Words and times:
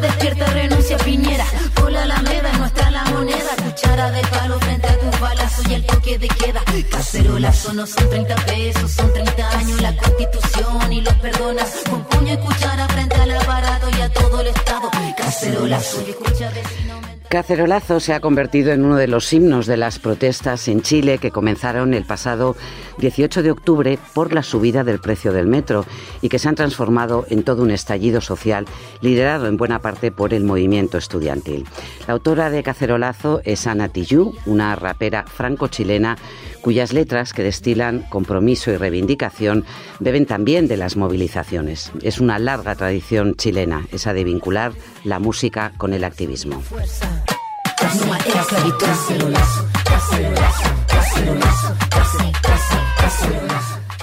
despierta, 0.00 0.46
renuncia, 0.46 0.96
Piñera. 0.98 1.46
Cola 1.74 2.06
la 2.06 2.22
meda, 2.22 2.52
no 2.58 2.66
está 2.66 2.90
la 2.90 3.04
moneda. 3.04 3.50
Cuchara 3.64 4.10
de 4.10 4.22
palo 4.22 4.58
frente 4.60 4.86
a 4.86 4.98
tus 4.98 5.20
balazos 5.20 5.68
y 5.68 5.74
el 5.74 5.86
toque 5.86 6.18
de 6.18 6.28
queda. 6.28 6.62
Cacerolazo 6.90 7.72
no 7.72 7.86
son 7.86 8.08
30 8.08 8.34
pesos, 8.36 8.90
son 8.90 9.12
30 9.12 9.58
años 9.58 9.80
la 9.80 9.96
constitución 9.96 10.92
y 10.92 11.00
los 11.00 11.14
perdonas. 11.14 11.70
Con 11.88 12.04
puño 12.04 12.34
y 12.34 12.36
cuchara 12.38 12.88
frente 12.88 13.16
al 13.16 13.30
aparato 13.32 13.88
y 13.96 14.00
a 14.00 14.08
todo 14.08 14.40
el 14.40 14.46
Estado. 14.48 14.90
Cacerolazo 15.16 16.02
y 16.06 16.10
escucha 16.10 16.50
vecino. 16.50 17.11
Cacerolazo 17.32 17.98
se 17.98 18.12
ha 18.12 18.20
convertido 18.20 18.72
en 18.72 18.84
uno 18.84 18.96
de 18.96 19.08
los 19.08 19.32
himnos 19.32 19.66
de 19.66 19.78
las 19.78 19.98
protestas 19.98 20.68
en 20.68 20.82
Chile 20.82 21.16
que 21.16 21.30
comenzaron 21.30 21.94
el 21.94 22.04
pasado 22.04 22.56
18 22.98 23.42
de 23.42 23.50
octubre 23.50 23.98
por 24.12 24.34
la 24.34 24.42
subida 24.42 24.84
del 24.84 25.00
precio 25.00 25.32
del 25.32 25.46
metro 25.46 25.86
y 26.20 26.28
que 26.28 26.38
se 26.38 26.50
han 26.50 26.56
transformado 26.56 27.24
en 27.30 27.42
todo 27.42 27.62
un 27.62 27.70
estallido 27.70 28.20
social 28.20 28.66
liderado 29.00 29.46
en 29.46 29.56
buena 29.56 29.78
parte 29.78 30.12
por 30.12 30.34
el 30.34 30.44
movimiento 30.44 30.98
estudiantil. 30.98 31.64
La 32.06 32.12
autora 32.12 32.50
de 32.50 32.62
Cacerolazo 32.62 33.40
es 33.46 33.66
Ana 33.66 33.88
Tijoux, 33.88 34.36
una 34.44 34.76
rapera 34.76 35.24
franco-chilena 35.26 36.18
cuyas 36.60 36.92
letras 36.92 37.32
que 37.32 37.42
destilan 37.42 38.02
compromiso 38.08 38.70
y 38.70 38.76
reivindicación 38.76 39.64
beben 40.00 40.26
también 40.26 40.68
de 40.68 40.76
las 40.76 40.96
movilizaciones. 40.96 41.92
Es 42.02 42.20
una 42.20 42.38
larga 42.38 42.74
tradición 42.76 43.34
chilena, 43.36 43.86
esa 43.90 44.14
de 44.14 44.24
vincular 44.24 44.72
la 45.02 45.18
música 45.18 45.72
con 45.76 45.92
el 45.92 46.04
activismo. 46.04 46.62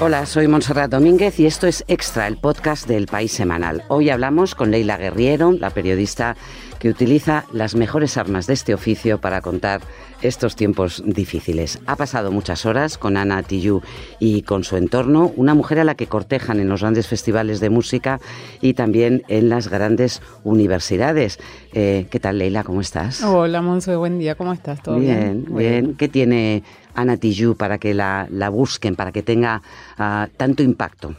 Hola, 0.01 0.25
soy 0.25 0.47
Montserrat 0.47 0.89
Domínguez 0.89 1.39
y 1.39 1.45
esto 1.45 1.67
es 1.67 1.83
Extra, 1.87 2.27
el 2.27 2.37
podcast 2.37 2.87
del 2.87 3.07
País 3.07 3.33
Semanal. 3.33 3.83
Hoy 3.89 4.09
hablamos 4.09 4.55
con 4.55 4.71
Leila 4.71 4.95
Guerriero, 4.95 5.51
la 5.51 5.71
periodista 5.71 6.37
que 6.79 6.89
utiliza 6.89 7.43
las 7.51 7.75
mejores 7.75 8.17
armas 8.17 8.47
de 8.47 8.53
este 8.53 8.73
oficio 8.73 9.19
para 9.19 9.41
contar 9.41 9.81
estos 10.21 10.55
tiempos 10.55 11.03
difíciles. 11.05 11.79
Ha 11.85 11.95
pasado 11.95 12.31
muchas 12.31 12.65
horas 12.65 12.97
con 12.97 13.17
Ana 13.17 13.43
Tijoux 13.43 13.85
y 14.19 14.41
con 14.43 14.63
su 14.63 14.77
entorno, 14.77 15.31
una 15.35 15.53
mujer 15.53 15.79
a 15.79 15.83
la 15.83 15.95
que 15.95 16.07
cortejan 16.07 16.59
en 16.59 16.69
los 16.69 16.81
grandes 16.81 17.07
festivales 17.07 17.59
de 17.59 17.69
música 17.69 18.19
y 18.61 18.73
también 18.73 19.23
en 19.27 19.49
las 19.49 19.67
grandes 19.69 20.21
universidades. 20.43 21.39
Eh, 21.73 22.07
¿Qué 22.09 22.19
tal, 22.19 22.39
Leila? 22.39 22.63
¿Cómo 22.63 22.81
estás? 22.81 23.23
Hola, 23.23 23.61
Monse, 23.61 23.95
buen 23.95 24.19
día, 24.19 24.35
¿cómo 24.35 24.53
estás? 24.53 24.81
¿Todo 24.81 24.99
bien? 24.99 25.45
bien, 25.45 25.57
bien. 25.57 25.95
¿Qué 25.95 26.07
tiene 26.07 26.63
Ana 26.95 27.17
Tijoux 27.17 27.55
para 27.55 27.77
que 27.77 27.93
la, 27.93 28.27
la 28.31 28.49
busquen, 28.49 28.95
para 28.95 29.11
que 29.11 29.23
tenga 29.23 29.61
ah, 29.97 30.27
tanto 30.37 30.63
impacto? 30.63 31.15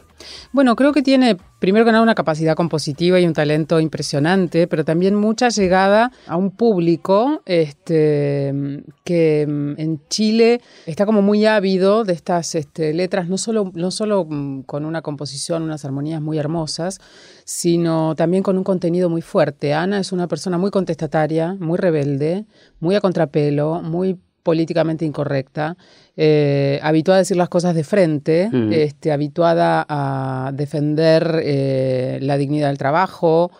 Bueno, 0.51 0.75
creo 0.75 0.93
que 0.93 1.01
tiene, 1.01 1.37
primero 1.59 1.85
que 1.85 1.91
nada, 1.91 2.03
una 2.03 2.15
capacidad 2.15 2.55
compositiva 2.55 3.19
y 3.19 3.25
un 3.25 3.33
talento 3.33 3.79
impresionante, 3.79 4.67
pero 4.67 4.85
también 4.85 5.15
mucha 5.15 5.49
llegada 5.49 6.11
a 6.27 6.35
un 6.35 6.51
público 6.51 7.41
este, 7.45 8.83
que 9.03 9.45
mm, 9.47 9.79
en 9.79 10.01
Chile 10.09 10.61
está 10.85 11.05
como 11.05 11.21
muy 11.21 11.45
ávido 11.45 12.03
de 12.03 12.13
estas 12.13 12.55
este, 12.55 12.93
letras, 12.93 13.27
no 13.27 13.37
solo, 13.37 13.71
no 13.73 13.91
solo 13.91 14.25
mm, 14.25 14.63
con 14.63 14.85
una 14.85 15.01
composición, 15.01 15.63
unas 15.63 15.85
armonías 15.85 16.21
muy 16.21 16.37
hermosas, 16.37 16.99
sino 17.45 18.15
también 18.15 18.43
con 18.43 18.57
un 18.57 18.63
contenido 18.63 19.09
muy 19.09 19.21
fuerte. 19.21 19.73
Ana 19.73 19.99
es 19.99 20.11
una 20.11 20.27
persona 20.27 20.57
muy 20.57 20.71
contestataria, 20.71 21.55
muy 21.59 21.77
rebelde, 21.77 22.45
muy 22.79 22.95
a 22.95 23.01
contrapelo, 23.01 23.81
muy 23.81 24.19
políticamente 24.43 25.05
incorrecta, 25.05 25.77
eh, 26.17 26.79
habituada 26.83 27.17
a 27.17 27.21
decir 27.21 27.37
las 27.37 27.49
cosas 27.49 27.75
de 27.75 27.83
frente, 27.83 28.49
Mm. 28.51 28.73
este, 28.73 29.11
habituada 29.11 29.85
a 29.87 30.51
defender 30.53 31.41
eh, 31.43 32.19
la 32.21 32.37
dignidad 32.37 32.67
del 32.69 32.77
trabajo. 32.77 33.51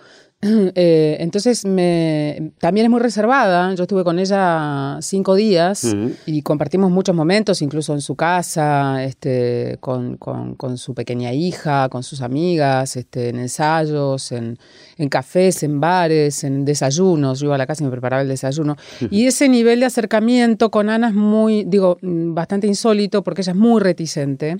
Eh, 0.73 1.17
entonces, 1.19 1.65
me, 1.65 2.53
también 2.59 2.85
es 2.85 2.89
muy 2.89 2.99
reservada. 2.99 3.73
Yo 3.75 3.83
estuve 3.83 4.03
con 4.03 4.17
ella 4.17 4.97
cinco 5.01 5.35
días 5.35 5.83
y 6.25 6.41
compartimos 6.41 6.89
muchos 6.89 7.15
momentos, 7.15 7.61
incluso 7.61 7.93
en 7.93 8.01
su 8.01 8.15
casa, 8.15 9.03
este, 9.03 9.77
con, 9.81 10.17
con- 10.17 10.55
con 10.55 10.77
su 10.77 10.93
pequeña 10.95 11.31
hija, 11.33 11.89
con 11.89 12.01
sus 12.03 12.21
amigas, 12.21 12.95
este, 12.97 13.29
en 13.29 13.37
ensayos, 13.39 14.31
en, 14.31 14.57
en 14.97 15.09
cafés, 15.09 15.61
en 15.63 15.79
bares, 15.79 16.43
en 16.43 16.65
desayunos. 16.65 17.39
Yo 17.39 17.45
iba 17.47 17.55
a 17.55 17.57
la 17.59 17.67
casa 17.67 17.83
y 17.83 17.85
me 17.85 17.91
preparaba 17.91 18.23
el 18.23 18.27
desayuno. 18.27 18.75
Y 19.11 19.27
ese 19.27 19.47
nivel 19.47 19.79
de 19.81 19.85
acercamiento 19.85 20.71
con 20.71 20.89
Ana 20.89 21.09
es 21.09 21.13
muy, 21.13 21.65
digo, 21.65 21.97
mm, 22.01 22.33
bastante 22.33 22.65
insólito 22.67 23.23
porque 23.23 23.41
ella 23.41 23.51
es 23.51 23.57
muy 23.57 23.79
reticente 23.81 24.57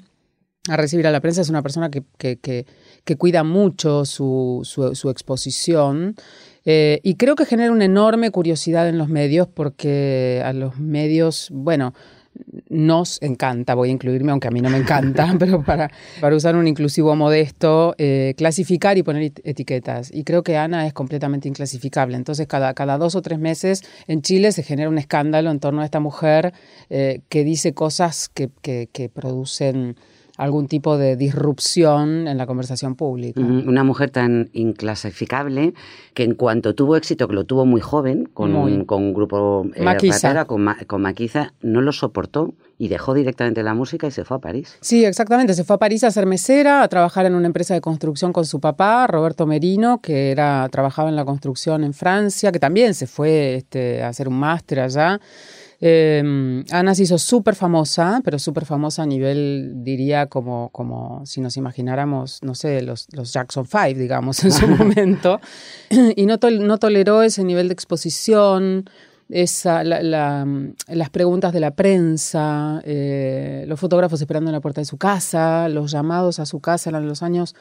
a 0.69 0.77
recibir 0.77 1.07
a 1.07 1.11
la 1.11 1.21
prensa. 1.21 1.41
Es 1.41 1.49
una 1.49 1.63
persona 1.63 1.89
que, 1.89 2.03
que- 2.19 2.37
que- 2.37 2.67
que 3.03 3.15
cuida 3.17 3.43
mucho 3.43 4.05
su, 4.05 4.61
su- 4.63 4.95
su 4.95 5.09
exposición. 5.09 6.15
Eh, 6.65 6.99
y 7.03 7.15
creo 7.15 7.35
que 7.35 7.45
genera 7.45 7.71
una 7.71 7.85
enorme 7.85 8.29
curiosidad 8.31 8.87
en 8.87 8.97
los 8.97 9.09
medios 9.09 9.47
porque 9.47 10.41
a 10.45 10.53
los 10.53 10.77
medios, 10.79 11.49
bueno, 11.51 11.93
nos 12.69 13.21
encanta, 13.21 13.75
voy 13.75 13.89
a 13.89 13.91
incluirme, 13.91 14.31
aunque 14.31 14.47
a 14.47 14.51
mí 14.51 14.61
no 14.61 14.69
me 14.69 14.77
encanta, 14.77 15.35
pero 15.39 15.63
para, 15.63 15.91
para 16.21 16.35
usar 16.35 16.55
un 16.55 16.67
inclusivo 16.67 17.15
modesto, 17.15 17.93
eh, 17.97 18.33
clasificar 18.37 18.97
y 18.97 19.03
poner 19.03 19.23
et- 19.23 19.41
etiquetas. 19.43 20.11
Y 20.13 20.23
creo 20.23 20.41
que 20.43 20.55
Ana 20.55 20.87
es 20.87 20.93
completamente 20.93 21.47
inclasificable. 21.49 22.15
Entonces, 22.15 22.47
cada, 22.47 22.73
cada 22.73 22.97
dos 22.97 23.15
o 23.15 23.21
tres 23.21 23.37
meses 23.39 23.81
en 24.07 24.21
Chile 24.21 24.51
se 24.53 24.63
genera 24.63 24.89
un 24.89 24.97
escándalo 24.97 25.51
en 25.51 25.59
torno 25.59 25.81
a 25.81 25.85
esta 25.85 25.99
mujer 25.99 26.53
eh, 26.89 27.21
que 27.27 27.43
dice 27.43 27.73
cosas 27.73 28.29
que, 28.29 28.49
que- 28.61 28.87
que 28.93 29.09
producen 29.09 29.97
algún 30.37 30.67
tipo 30.67 30.97
de 30.97 31.15
disrupción 31.15 32.27
en 32.27 32.37
la 32.37 32.45
conversación 32.47 32.95
pública. 32.95 33.39
Una 33.41 33.83
mujer 33.83 34.09
tan 34.09 34.49
inclasificable 34.53 35.73
que 36.13 36.23
en 36.23 36.35
cuanto 36.35 36.75
tuvo 36.75 36.95
éxito, 36.95 37.27
que 37.27 37.33
lo 37.33 37.43
tuvo 37.45 37.65
muy 37.65 37.81
joven, 37.81 38.29
con, 38.33 38.51
Muy. 38.51 38.73
un, 38.73 38.85
con 38.85 39.01
un 39.03 39.13
grupo 39.13 39.65
eh, 39.75 39.83
Maquisa. 39.83 40.29
rapero, 40.29 40.47
con, 40.47 40.61
Ma- 40.61 40.77
con 40.87 41.01
Maquiza, 41.01 41.53
no 41.61 41.81
lo 41.81 41.91
soportó 41.91 42.53
y 42.77 42.87
dejó 42.87 43.13
directamente 43.13 43.61
la 43.61 43.73
música 43.75 44.07
y 44.07 44.11
se 44.11 44.25
fue 44.25 44.37
a 44.37 44.39
París. 44.39 44.77
Sí, 44.81 45.05
exactamente. 45.05 45.53
Se 45.53 45.63
fue 45.63 45.75
a 45.75 45.79
París 45.79 46.03
a 46.03 46.09
ser 46.11 46.25
mesera, 46.25 46.81
a 46.81 46.87
trabajar 46.87 47.25
en 47.27 47.35
una 47.35 47.45
empresa 47.45 47.73
de 47.75 47.81
construcción 47.81 48.33
con 48.33 48.45
su 48.45 48.59
papá, 48.59 49.05
Roberto 49.07 49.45
Merino, 49.45 50.01
que 50.01 50.31
era, 50.31 50.67
trabajaba 50.71 51.09
en 51.09 51.15
la 51.15 51.23
construcción 51.25 51.83
en 51.83 51.93
Francia, 51.93 52.51
que 52.51 52.59
también 52.59 52.93
se 52.95 53.05
fue 53.05 53.55
este, 53.55 54.01
a 54.01 54.07
hacer 54.07 54.27
un 54.27 54.39
máster 54.39 54.79
allá. 54.79 55.19
Eh, 55.83 56.63
Ana 56.69 56.93
se 56.93 57.03
hizo 57.03 57.17
súper 57.17 57.55
famosa, 57.55 58.21
pero 58.23 58.37
súper 58.37 58.65
famosa 58.65 59.01
a 59.01 59.05
nivel, 59.07 59.73
diría, 59.77 60.27
como, 60.27 60.69
como 60.69 61.25
si 61.25 61.41
nos 61.41 61.57
imagináramos, 61.57 62.39
no 62.43 62.53
sé, 62.53 62.83
los, 62.83 63.07
los 63.13 63.33
Jackson 63.33 63.65
Five, 63.65 63.95
digamos, 63.95 64.43
en 64.43 64.51
su 64.51 64.67
momento. 64.77 65.41
Y 66.15 66.27
no, 66.27 66.37
no 66.59 66.77
toleró 66.77 67.23
ese 67.23 67.43
nivel 67.43 67.67
de 67.67 67.73
exposición, 67.73 68.85
esa, 69.31 69.83
la- 69.83 70.01
la, 70.03 70.45
mm, 70.45 70.73
las 70.89 71.09
preguntas 71.09 71.53
de 71.53 71.59
la 71.59 71.71
prensa, 71.71 72.81
eh, 72.85 73.65
los 73.67 73.79
fotógrafos 73.79 74.19
esperando 74.21 74.49
en 74.49 74.53
la 74.53 74.61
puerta 74.61 74.81
de 74.81 74.85
su 74.85 74.97
casa, 74.97 75.67
los 75.69 75.91
llamados 75.91 76.39
a 76.39 76.45
su 76.45 76.59
casa 76.59 76.89
eran 76.89 77.07
los 77.07 77.23
años, 77.23 77.55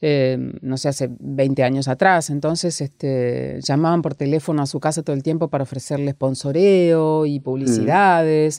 eh, 0.00 0.36
no 0.62 0.76
sé, 0.76 0.88
hace 0.88 1.08
20 1.20 1.62
años 1.62 1.86
atrás. 1.88 2.28
Entonces, 2.30 2.80
este, 2.80 3.60
llamaban 3.62 4.02
por 4.02 4.14
teléfono 4.16 4.62
a 4.62 4.66
su 4.66 4.80
casa 4.80 5.02
todo 5.02 5.14
el 5.14 5.22
tiempo 5.22 5.48
para 5.48 5.62
ofrecerle 5.62 6.10
sponsoreo 6.12 7.24
y 7.26 7.38
publicidades. 7.40 8.58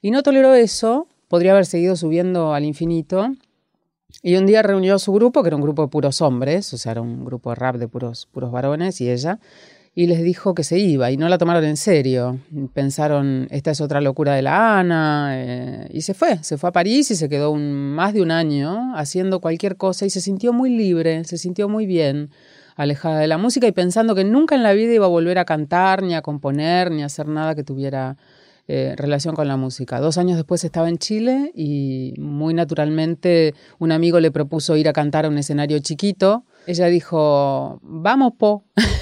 Y 0.00 0.10
no 0.10 0.22
toleró 0.24 0.54
eso, 0.54 1.06
podría 1.28 1.52
haber 1.52 1.66
seguido 1.66 1.94
subiendo 1.96 2.52
al 2.52 2.64
infinito. 2.64 3.28
Y 4.22 4.36
un 4.36 4.44
día 4.46 4.62
reunió 4.62 4.96
a 4.96 4.98
su 4.98 5.12
grupo, 5.12 5.42
que 5.42 5.48
era 5.48 5.56
un 5.56 5.62
grupo 5.62 5.82
de 5.82 5.88
puros 5.88 6.20
hombres, 6.20 6.74
o 6.74 6.76
sea, 6.76 6.92
era 6.92 7.00
un 7.00 7.24
grupo 7.24 7.50
de 7.50 7.54
rap 7.56 7.76
de 7.76 7.88
puros, 7.88 8.28
puros 8.30 8.50
varones, 8.52 9.00
y 9.00 9.10
ella, 9.10 9.38
y 9.94 10.06
les 10.06 10.22
dijo 10.22 10.54
que 10.54 10.64
se 10.64 10.78
iba, 10.78 11.10
y 11.10 11.16
no 11.16 11.28
la 11.28 11.36
tomaron 11.36 11.64
en 11.64 11.76
serio. 11.76 12.38
Pensaron, 12.72 13.46
esta 13.50 13.72
es 13.72 13.80
otra 13.80 14.00
locura 14.00 14.34
de 14.34 14.42
la 14.42 14.78
Ana, 14.78 15.32
eh, 15.34 15.88
y 15.92 16.00
se 16.00 16.14
fue, 16.14 16.42
se 16.42 16.56
fue 16.56 16.70
a 16.70 16.72
París 16.72 17.10
y 17.10 17.16
se 17.16 17.28
quedó 17.28 17.50
un, 17.50 17.72
más 17.72 18.14
de 18.14 18.22
un 18.22 18.30
año 18.30 18.96
haciendo 18.96 19.40
cualquier 19.40 19.76
cosa, 19.76 20.06
y 20.06 20.10
se 20.10 20.22
sintió 20.22 20.52
muy 20.52 20.70
libre, 20.70 21.24
se 21.24 21.36
sintió 21.36 21.68
muy 21.68 21.84
bien, 21.86 22.30
alejada 22.74 23.18
de 23.18 23.26
la 23.26 23.36
música, 23.36 23.66
y 23.66 23.72
pensando 23.72 24.14
que 24.14 24.24
nunca 24.24 24.54
en 24.54 24.62
la 24.62 24.72
vida 24.72 24.94
iba 24.94 25.04
a 25.04 25.10
volver 25.10 25.38
a 25.38 25.44
cantar, 25.44 26.02
ni 26.02 26.14
a 26.14 26.22
componer, 26.22 26.90
ni 26.90 27.02
a 27.02 27.06
hacer 27.06 27.28
nada 27.28 27.54
que 27.54 27.62
tuviera 27.62 28.16
eh, 28.68 28.94
relación 28.96 29.34
con 29.34 29.48
la 29.48 29.58
música. 29.58 30.00
Dos 30.00 30.16
años 30.16 30.36
después 30.36 30.64
estaba 30.64 30.88
en 30.88 30.96
Chile 30.96 31.50
y 31.54 32.14
muy 32.16 32.54
naturalmente 32.54 33.54
un 33.78 33.92
amigo 33.92 34.20
le 34.20 34.30
propuso 34.30 34.76
ir 34.76 34.88
a 34.88 34.92
cantar 34.92 35.26
a 35.26 35.28
un 35.28 35.36
escenario 35.36 35.78
chiquito. 35.80 36.44
Ella 36.66 36.86
dijo, 36.86 37.80
vamos, 37.82 38.34
po, 38.38 38.64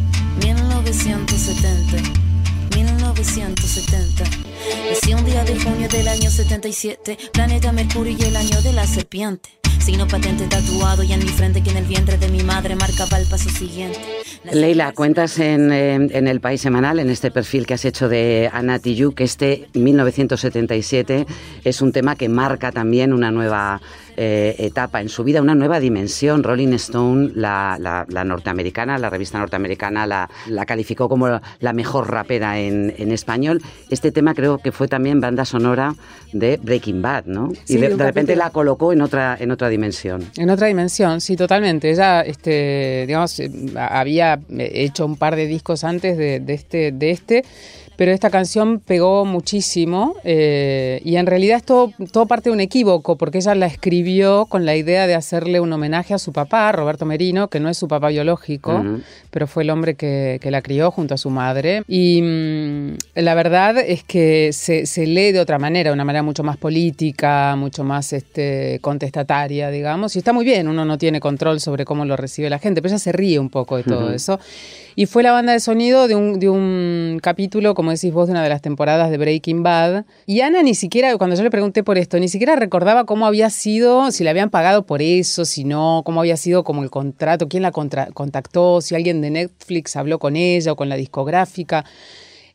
1970 0.83 2.01
1970 2.71 4.50
Nací 4.89 5.13
un 5.13 5.25
día 5.25 5.43
de 5.43 5.59
junio 5.59 5.87
del 5.87 6.07
año 6.07 6.29
77 6.29 7.17
Planeta 7.33 7.71
Mercurio 7.71 8.15
y 8.17 8.23
el 8.23 8.35
año 8.35 8.61
de 8.61 8.73
la 8.73 8.85
serpiente 8.85 9.61
Signo 9.79 10.07
patente 10.07 10.45
tatuado 10.45 11.01
y 11.01 11.11
en 11.11 11.19
mi 11.19 11.27
frente 11.27 11.63
que 11.63 11.71
en 11.71 11.77
el 11.77 11.85
vientre 11.85 12.15
de 12.15 12.27
mi 12.27 12.43
madre 12.43 12.75
marcaba 12.75 13.17
el 13.17 13.25
paso 13.27 13.49
siguiente. 13.49 13.99
Leila, 14.51 14.91
cuentas 14.91 15.39
en, 15.39 15.71
en, 15.71 16.27
El 16.27 16.39
País 16.39 16.61
Semanal, 16.61 16.99
en 16.99 17.09
este 17.09 17.31
perfil 17.31 17.65
que 17.65 17.73
has 17.73 17.85
hecho 17.85 18.07
de 18.07 18.47
Ana 18.53 18.77
Tijoux, 18.77 19.15
que 19.15 19.23
este 19.23 19.67
1977 19.73 21.25
es 21.63 21.81
un 21.81 21.91
tema 21.91 22.15
que 22.15 22.29
marca 22.29 22.71
también 22.71 23.11
una 23.11 23.31
nueva 23.31 23.81
eh, 24.17 24.55
etapa 24.59 25.01
en 25.01 25.09
su 25.09 25.23
vida, 25.23 25.41
una 25.41 25.55
nueva 25.55 25.79
dimensión. 25.79 26.43
Rolling 26.43 26.73
Stone, 26.73 27.31
la, 27.33 27.77
la, 27.79 28.23
norteamericana, 28.23 28.97
la 28.97 29.09
revista 29.09 29.39
norteamericana, 29.39 30.05
la, 30.05 30.29
la 30.47 30.65
calificó 30.65 31.07
como 31.07 31.39
la 31.59 31.73
mejor 31.73 32.11
rapera 32.11 32.59
en, 32.59 32.93
en, 32.97 33.11
español. 33.11 33.61
Este 33.89 34.11
tema 34.11 34.33
creo 34.33 34.50
que 34.57 34.71
fue 34.71 34.87
también 34.87 35.21
banda 35.21 35.45
sonora 35.45 35.95
de 36.33 36.57
Breaking 36.61 37.01
Bad, 37.01 37.25
¿no? 37.25 37.51
y 37.67 37.77
de, 37.77 37.89
repente 37.89 38.35
la 38.35 38.49
colocó 38.49 38.93
en 38.93 39.01
otra, 39.01 39.37
en 39.39 39.51
otra 39.51 39.69
dimensión. 39.69 40.23
En 40.37 40.49
otra 40.49 40.67
dimensión, 40.67 41.21
sí, 41.21 41.35
totalmente. 41.35 41.89
Ella, 41.91 42.21
este, 42.21 43.05
digamos, 43.07 43.39
eh, 43.39 43.51
había 43.75 44.39
hecho 44.57 45.05
un 45.05 45.17
par 45.17 45.35
de 45.35 45.47
discos 45.47 45.83
antes 45.83 46.17
de, 46.17 46.39
de 46.39 46.53
este, 46.53 46.91
de 46.91 47.11
este 47.11 47.43
pero 47.95 48.11
esta 48.11 48.29
canción 48.29 48.79
pegó 48.79 49.25
muchísimo 49.25 50.15
eh, 50.23 51.01
y 51.03 51.17
en 51.17 51.25
realidad 51.25 51.57
es 51.57 51.63
todo, 51.63 51.91
parte 52.25 52.49
de 52.49 52.53
un 52.53 52.59
equívoco 52.59 53.17
porque 53.17 53.39
ella 53.39 53.55
la 53.55 53.65
escribió 53.65 54.45
con 54.45 54.65
la 54.65 54.75
idea 54.75 55.07
de 55.07 55.15
hacerle 55.15 55.59
un 55.59 55.71
homenaje 55.71 56.13
a 56.13 56.17
su 56.17 56.31
papá, 56.31 56.71
Roberto 56.71 57.05
Merino, 57.05 57.49
que 57.49 57.59
no 57.59 57.69
es 57.69 57.77
su 57.77 57.87
papá 57.87 58.09
biológico, 58.09 58.83
pero 59.29 59.47
fue 59.47 59.63
el 59.63 59.69
hombre 59.69 59.95
que, 59.95 60.39
la 60.51 60.61
crió 60.61 60.91
junto 60.91 61.13
a 61.13 61.17
su 61.17 61.29
madre. 61.29 61.83
Y 61.87 62.21
mm, 62.21 62.97
la 63.15 63.35
verdad 63.35 63.77
es 63.77 64.03
que 64.03 64.51
se, 64.51 64.85
lee 65.05 65.31
de 65.31 65.39
otra 65.39 65.59
manera, 65.59 65.91
de 65.91 65.93
una 65.93 66.03
manera 66.03 66.23
mucho 66.23 66.43
más 66.43 66.57
política, 66.57 67.55
mucho 67.55 67.83
más 67.85 68.11
este, 68.11 68.79
contestataria, 68.81 69.69
digamos, 69.69 70.15
y 70.15 70.19
está 70.19 70.33
muy 70.33 70.43
bien, 70.43 70.67
uno 70.67 70.83
no 70.83 70.97
tiene 70.97 71.21
control 71.21 71.61
sobre 71.61 71.85
cómo 71.85 72.03
lo 72.03 72.17
recibe 72.17 72.49
la 72.49 72.59
gente, 72.59 72.81
pero 72.81 72.91
ella 72.91 72.99
se 72.99 73.11
ríe 73.11 73.39
un 73.39 73.49
poco 73.49 73.77
de 73.77 73.83
todo 73.83 74.11
eso. 74.11 74.39
Y 74.95 75.05
fue 75.05 75.23
la 75.23 75.31
banda 75.31 75.53
de 75.53 75.59
sonido 75.59 76.07
de 76.07 76.15
un, 76.15 76.39
de 76.39 76.49
un 76.49 77.19
capítulo, 77.21 77.73
como 77.81 77.89
decís 77.89 78.13
vos, 78.13 78.27
de 78.27 78.33
una 78.33 78.43
de 78.43 78.49
las 78.49 78.61
temporadas 78.61 79.09
de 79.09 79.17
Breaking 79.17 79.63
Bad. 79.63 80.05
Y 80.27 80.41
Ana 80.41 80.61
ni 80.61 80.75
siquiera, 80.75 81.17
cuando 81.17 81.35
yo 81.35 81.41
le 81.41 81.49
pregunté 81.49 81.83
por 81.83 81.97
esto, 81.97 82.19
ni 82.19 82.27
siquiera 82.27 82.55
recordaba 82.55 83.05
cómo 83.07 83.25
había 83.25 83.49
sido, 83.49 84.11
si 84.11 84.23
le 84.23 84.29
habían 84.29 84.51
pagado 84.51 84.85
por 84.85 85.01
eso, 85.01 85.45
si 85.45 85.63
no, 85.63 86.03
cómo 86.05 86.19
había 86.19 86.37
sido 86.37 86.63
como 86.63 86.83
el 86.83 86.91
contrato, 86.91 87.49
quién 87.49 87.63
la 87.63 87.71
contactó, 87.71 88.81
si 88.81 88.93
alguien 88.93 89.19
de 89.21 89.31
Netflix 89.31 89.95
habló 89.95 90.19
con 90.19 90.35
ella 90.35 90.73
o 90.73 90.75
con 90.75 90.89
la 90.89 90.95
discográfica 90.95 91.83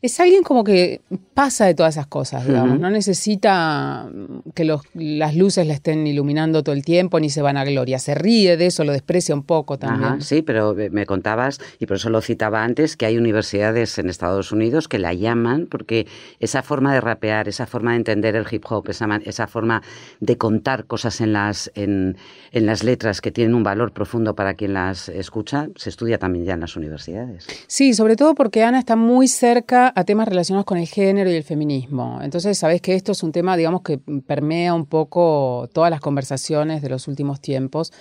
es 0.01 0.19
alguien 0.19 0.43
como 0.43 0.63
que 0.63 1.01
pasa 1.33 1.65
de 1.65 1.73
todas 1.73 1.95
esas 1.95 2.07
cosas, 2.07 2.45
digamos. 2.45 2.79
No 2.79 2.89
necesita 2.89 4.09
que 4.53 4.65
las 4.93 5.35
luces 5.35 5.65
le 5.65 5.73
estén 5.73 6.05
iluminando 6.05 6.63
todo 6.63 6.75
el 6.75 6.83
tiempo, 6.83 7.19
ni 7.19 7.29
se 7.29 7.41
van 7.41 7.57
a 7.57 7.63
gloria. 7.63 7.99
Se 7.99 8.15
ríe 8.15 8.57
de 8.57 8.67
eso, 8.67 8.83
lo 8.83 8.91
desprecia 8.91 9.33
un 9.33 9.43
poco 9.43 9.77
también. 9.77 10.21
sí, 10.21 10.41
pero 10.41 10.75
me 10.91 11.05
contabas, 11.05 11.59
y 11.79 11.85
por 11.85 11.97
eso 11.97 12.09
lo 12.09 12.21
citaba 12.21 12.63
antes, 12.63 12.97
que 12.97 13.05
hay 13.05 13.17
universidades 13.17 13.97
en 13.97 14.09
Estados 14.09 14.51
Unidos 14.51 14.87
que 14.87 14.99
la 14.99 15.13
llaman, 15.13 15.67
porque 15.69 16.07
esa 16.39 16.63
forma 16.63 16.93
de 16.93 17.01
rapear, 17.01 17.47
esa 17.47 17.65
forma 17.65 17.91
de 17.91 17.97
entender 17.97 18.35
el 18.35 18.45
hip 18.49 18.65
hop, 18.69 18.89
esa, 18.89 19.07
esa 19.25 19.47
forma 19.47 19.81
de 20.19 20.37
contar 20.37 20.85
cosas 20.85 21.21
en 21.21 21.33
las, 21.33 21.71
en, 21.75 22.17
en 22.51 22.65
las 22.65 22.83
letras 22.83 23.21
que 23.21 23.31
tienen 23.31 23.55
un 23.55 23.63
valor 23.63 23.91
profundo 23.91 24.35
para 24.35 24.53
quien 24.53 24.73
las 24.73 25.09
escucha, 25.09 25.69
se 25.75 25.89
estudia 25.89 26.17
también 26.17 26.45
ya 26.45 26.53
en 26.53 26.61
las 26.61 26.75
universidades. 26.75 27.47
Sí, 27.67 27.93
sobre 27.93 28.15
todo 28.15 28.35
porque 28.35 28.63
Ana 28.63 28.79
está 28.79 28.95
muy 28.95 29.27
cerca 29.27 29.86
a 29.95 30.03
temas 30.03 30.27
relacionados 30.27 30.65
con 30.65 30.77
el 30.77 30.87
género 30.87 31.31
y 31.31 31.35
el 31.35 31.43
feminismo. 31.43 32.19
Entonces, 32.21 32.57
sabes 32.57 32.81
que 32.81 32.95
esto 32.95 33.11
es 33.11 33.23
un 33.23 33.31
tema, 33.31 33.57
digamos, 33.57 33.81
que 33.81 33.97
permea 33.97 34.73
un 34.73 34.85
poco 34.85 35.69
todas 35.73 35.89
las 35.89 35.99
conversaciones 35.99 36.81
de 36.81 36.89
los 36.89 37.07
últimos 37.07 37.41
tiempos. 37.41 37.91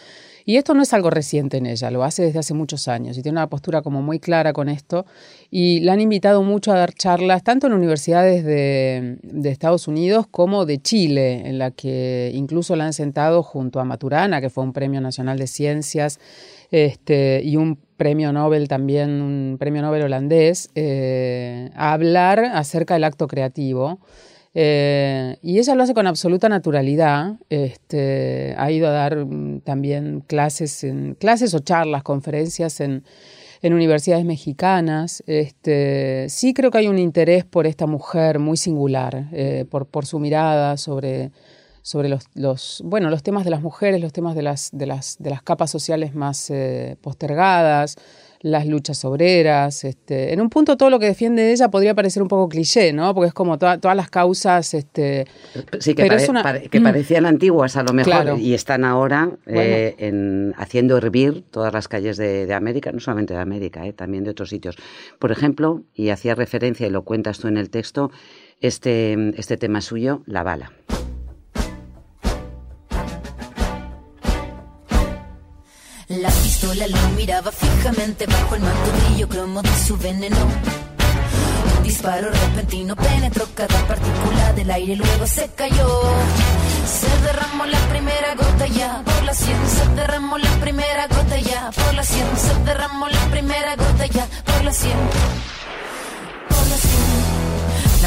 Y 0.49 0.59
esto 0.59 0.75
no 0.75 0.83
es 0.83 0.93
algo 0.93 1.11
reciente 1.11 1.56
en 1.56 1.67
ella, 1.67 1.91
lo 1.91 2.05
hace 2.05 2.23
desde 2.23 2.38
hace 2.38 2.55
muchos 2.55 2.87
años 2.87 3.19
y 3.19 3.23
tiene 3.23 3.38
una 3.38 3.49
postura 3.49 3.83
como 3.83 4.00
muy 4.00 4.21
clara 4.21 4.53
con 4.53 4.69
esto. 4.69 5.05
Y 5.50 5.81
la 5.81 5.94
han 5.94 6.00
invitado 6.00 6.44
mucho 6.44 6.71
a 6.71 6.77
dar 6.77 6.94
charlas, 6.94 7.43
tanto 7.43 7.67
en 7.67 7.73
universidades 7.73 8.44
de, 8.44 9.19
de 9.23 9.50
Estados 9.50 9.88
Unidos 9.88 10.29
como 10.31 10.65
de 10.65 10.81
Chile, 10.81 11.49
en 11.49 11.59
la 11.59 11.73
que 11.73 12.31
incluso 12.33 12.77
la 12.77 12.87
han 12.87 12.93
sentado 12.93 13.43
junto 13.43 13.81
a 13.81 13.85
Maturana, 13.85 14.41
que 14.41 14.49
fue 14.49 14.62
un 14.62 14.73
premio 14.73 15.00
nacional 15.00 15.37
de 15.37 15.49
ciencias 15.49 16.21
este, 16.71 17.41
y 17.43 17.56
un 17.56 17.79
premio 17.97 18.33
Nobel 18.33 18.69
también, 18.69 19.23
un 19.23 19.57
premio 19.59 19.83
Nobel 19.83 20.03
holandés, 20.03 20.71
eh, 20.75 21.71
a 21.75 21.93
hablar 21.93 22.45
acerca 22.45 22.95
del 22.95 23.05
acto 23.05 23.27
creativo. 23.27 23.99
Eh, 24.59 25.37
y 25.43 25.59
ella 25.59 25.75
lo 25.75 25.83
hace 25.83 25.93
con 25.93 26.07
absoluta 26.07 26.49
naturalidad. 26.49 27.35
Este, 27.51 28.55
ha 28.57 28.71
ido 28.71 28.89
a 28.89 28.91
dar 28.91 29.27
mm, 29.27 29.61
también 29.61 30.23
clases, 30.27 30.83
en, 30.85 31.15
clases 31.15 31.53
o 31.55 31.59
charlas, 31.59 32.03
conferencias 32.03 32.81
en, 32.81 33.05
universidades 33.63 34.25
mexicanas. 34.25 35.25
Este, 35.27 36.27
sí 36.29 36.55
creo 36.55 36.71
que 36.71 36.79
hay 36.79 36.87
un 36.87 37.01
interés 37.01 37.45
por 37.45 37.67
esta 37.67 37.87
mujer 37.87 38.39
muy 38.39 38.57
singular, 38.57 39.27
eh, 39.33 39.65
por 39.69 40.07
su 40.07 40.21
mirada 40.21 40.77
sobre 40.77 41.33
sobre 41.87 42.09
los, 42.09 42.25
los, 42.35 42.83
bueno, 42.85 43.11
los 43.11 43.23
temas 43.23 43.44
de 43.44 43.50
las 43.50 43.62
mujeres, 43.62 44.00
los 44.00 44.12
temas 44.12 44.35
de 44.35 44.43
las, 44.43 44.71
de 44.73 44.87
las, 44.87 45.19
de 45.21 45.31
las 45.31 45.41
capas 45.41 45.71
sociales 45.71 46.17
más 46.17 46.50
eh, 46.50 46.97
postergadas, 47.00 47.94
las 48.41 48.67
luchas 48.67 49.05
obreras. 49.05 49.85
Este, 49.85 50.33
en 50.33 50.41
un 50.41 50.50
punto 50.50 50.77
todo 50.77 50.91
lo 50.91 50.99
que 50.99 51.06
defiende 51.06 51.53
ella 51.53 51.69
podría 51.69 51.94
parecer 51.94 52.25
un 52.25 52.29
poco 52.29 52.49
cliché, 52.49 52.93
¿no? 52.93 53.15
Porque 53.15 53.29
es 53.29 53.35
como 53.35 53.56
todas 53.56 53.97
las 53.97 54.11
causas... 54.11 54.75
Este, 54.75 55.29
sí, 55.79 55.94
que, 55.94 56.09
que 56.69 56.81
mm. 56.81 56.83
parecían 56.83 57.25
antiguas 57.27 57.77
a 57.77 57.85
lo 57.85 57.93
mejor 57.93 58.37
y 58.37 58.55
están 58.55 58.85
ahora 58.85 59.31
eh, 59.47 59.94
en, 59.99 60.55
haciendo 60.56 60.97
hervir 60.97 61.44
todas 61.53 61.73
las 61.73 61.87
calles 61.87 62.17
de, 62.17 62.53
América, 62.53 62.91
no 62.91 62.99
solamente 62.99 63.35
de 63.35 63.41
América, 63.41 63.87
eh, 63.87 63.93
también 63.93 64.25
de 64.25 64.31
otros 64.31 64.49
sitios. 64.49 64.75
Por 65.21 65.31
ejemplo, 65.31 65.85
y 65.95 66.09
hacía 66.09 66.35
referencia, 66.35 66.85
y 66.88 66.90
lo 66.90 67.02
cuentas 67.02 67.38
tú 67.38 67.47
en 67.47 67.59
el 67.59 67.71
texto, 67.71 68.11
este, 68.61 69.38
este 69.38 69.57
tema 69.57 69.81
suyo, 69.81 70.23
la 70.26 70.43
bala. 70.43 70.73
Pistola 76.66 76.87
lo 76.88 77.08
miraba 77.11 77.52
fijamente 77.52 78.26
bajo 78.26 78.54
el 78.56 78.62
manto 78.62 78.92
brillo 79.06 79.28
cromo 79.28 79.62
de 79.62 79.76
su 79.87 79.96
veneno. 79.96 80.37
Un 81.76 81.82
disparo 81.85 82.30
repentino 82.30 82.96
penetró 82.96 83.46
cada 83.54 83.78
partícula 83.87 84.52
del 84.54 84.70
aire, 84.70 84.96
luego 84.96 85.26
se 85.26 85.49
cayó. 85.54 86.02
Se 86.87 87.08
derramó 87.25 87.66
la 87.66 87.78
primera 87.88 88.35
gota 88.35 88.66
ya 88.66 89.02
por 89.04 89.25
la 89.25 89.35
sien, 89.35 89.56
se 89.68 89.94
derramó 89.94 90.38
la 90.38 90.50
primera 90.61 91.06
gota 91.06 91.38
ya 91.38 91.70
por 91.70 91.94
la 91.94 92.02
sien, 92.02 92.26
se 92.37 92.54
derramó 92.64 93.08
la 93.08 93.25
primera 93.30 93.76
gota 93.76 94.06
ya 94.06 94.26
por 94.44 94.64
la 94.64 94.73
sien. 94.73 95.56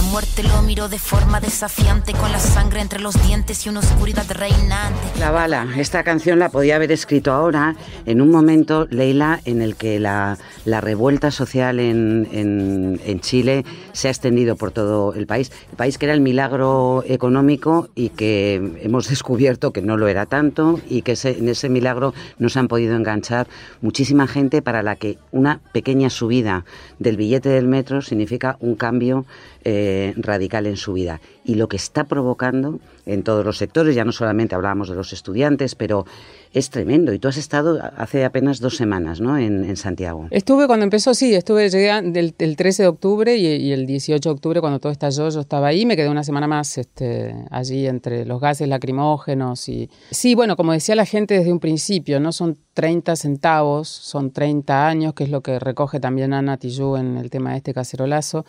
Muerte 0.09 0.41
lo 0.41 0.61
miró 0.63 0.89
de 0.89 0.97
forma 0.97 1.39
desafiante 1.39 2.13
con 2.13 2.31
la 2.31 2.39
sangre 2.39 2.81
entre 2.81 2.99
los 2.99 3.13
dientes 3.27 3.65
y 3.65 3.69
una 3.69 3.79
oscuridad 3.79 4.25
reinante. 4.31 4.99
La 5.19 5.29
bala, 5.29 5.67
esta 5.77 6.03
canción 6.03 6.39
la 6.39 6.49
podía 6.49 6.77
haber 6.77 6.91
escrito 6.91 7.31
ahora, 7.31 7.75
en 8.07 8.19
un 8.19 8.31
momento, 8.31 8.87
Leila, 8.89 9.39
en 9.45 9.61
el 9.61 9.75
que 9.75 9.99
la, 9.99 10.37
la 10.65 10.81
revuelta 10.81 11.29
social 11.29 11.79
en, 11.79 12.27
en, 12.31 13.19
Chile 13.19 13.65
se 13.91 14.07
ha 14.07 14.11
extendido 14.11 14.55
por 14.55 14.71
todo 14.71 15.13
el 15.13 15.27
país. 15.27 15.51
El 15.71 15.75
país 15.77 15.97
que 15.97 16.05
era 16.05 16.13
el 16.13 16.21
milagro 16.21 17.03
económico 17.05 17.89
y 17.93 18.09
que 18.09 18.55
hemos 18.81 19.09
descubierto 19.09 19.73
que 19.73 19.81
no 19.81 19.97
lo 19.97 20.07
era 20.07 20.25
tanto 20.25 20.79
y 20.89 21.03
que 21.03 21.15
en 21.23 21.49
ese 21.49 21.69
milagro 21.69 22.13
no 22.39 22.49
se 22.49 22.59
han 22.59 22.67
podido 22.67 22.95
enganchar 22.95 23.47
muchísima 23.81 24.25
gente 24.25 24.61
para 24.61 24.81
la 24.81 24.95
que 24.95 25.17
una 25.31 25.59
pequeña 25.73 26.09
subida 26.09 26.65
del 26.97 27.17
billete 27.17 27.49
del 27.49 27.67
metro 27.67 28.01
significa 28.01 28.57
un 28.59 28.75
cambio 28.75 29.25
eh, 29.65 29.98
radical 30.17 30.65
en 30.67 30.77
su 30.77 30.93
vida. 30.93 31.21
Y 31.43 31.55
lo 31.55 31.67
que 31.67 31.77
está 31.77 32.03
provocando 32.03 32.79
en 33.05 33.23
todos 33.23 33.45
los 33.45 33.57
sectores, 33.57 33.95
ya 33.95 34.05
no 34.05 34.11
solamente 34.11 34.55
hablábamos 34.55 34.89
de 34.89 34.95
los 34.95 35.13
estudiantes, 35.13 35.75
pero 35.75 36.05
es 36.53 36.69
tremendo. 36.69 37.13
Y 37.13 37.19
tú 37.19 37.27
has 37.27 37.37
estado 37.37 37.79
hace 37.97 38.25
apenas 38.25 38.59
dos 38.59 38.75
semanas 38.75 39.21
¿no? 39.21 39.37
en, 39.37 39.75
Santiago. 39.75 40.27
Estuve 40.31 40.67
cuando 40.67 40.83
empezó, 40.83 41.13
sí, 41.13 41.33
estuve, 41.33 41.69
llegué 41.69 42.01
del, 42.11 42.55
13 42.55 42.83
de 42.83 42.89
octubre 42.89 43.37
y, 43.37 43.71
el 43.71 43.85
18 43.85 44.29
de 44.29 44.33
octubre 44.33 44.61
cuando 44.61 44.79
todo 44.79 44.91
estalló, 44.91 45.29
yo 45.29 45.39
estaba 45.39 45.67
ahí, 45.67 45.85
me 45.85 45.95
quedé 45.95 46.09
una 46.09 46.23
semana 46.23 46.47
más 46.47 46.77
este, 46.77 47.35
allí 47.51 47.87
entre 47.87 48.25
los 48.25 48.41
gases 48.41 48.67
lacrimógenos 48.67 49.69
y... 49.69 49.89
Sí, 50.11 50.35
bueno, 50.35 50.55
como 50.55 50.73
decía 50.73 50.95
la 50.95 51.05
gente 51.05 51.35
desde 51.35 51.51
un 51.51 51.59
principio, 51.59 52.19
no 52.19 52.31
son 52.31 52.57
30 52.73 53.15
centavos, 53.15 53.89
son 53.89 54.31
30 54.31 54.87
años, 54.87 55.13
que 55.13 55.25
es 55.25 55.29
lo 55.29 55.41
que 55.41 55.59
recoge 55.59 55.99
también 55.99 56.33
Ana 56.33 56.57
Tijoux 56.57 56.99
en 56.99 57.17
el 57.17 57.29
tema 57.29 57.51
de 57.51 57.57
este 57.57 57.73
cacerolazo. 57.73 58.45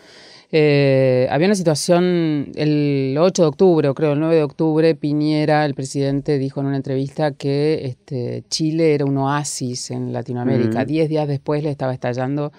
Eh, 0.53 1.29
había 1.31 1.47
una 1.47 1.55
situación 1.55 2.51
el 2.57 3.17
8 3.19 3.43
de 3.43 3.49
octubre, 3.49 3.95
creo, 3.95 4.13
el 4.15 4.21
9 4.21 4.35
de 4.35 4.43
octubre, 4.43 4.95
Piñera, 4.97 5.65
el 5.65 5.75
presidente, 5.75 6.39
dijo 6.39 6.61
en 6.61 6.67
una 6.67 6.77
entrevista 6.77 7.31
que 7.33 7.87
este, 7.87 8.43
Chile 8.49 8.95
era 8.95 9.05
un 9.05 9.17
oasis 9.19 9.93
en 9.93 10.13
Latinoamérica. 10.13 10.83
Mm. 10.83 10.87
Diez 10.87 11.09
días 11.09 11.29
después 11.29 11.63
le 11.63 11.71
estaba 11.71 11.95
estallando 11.95 12.53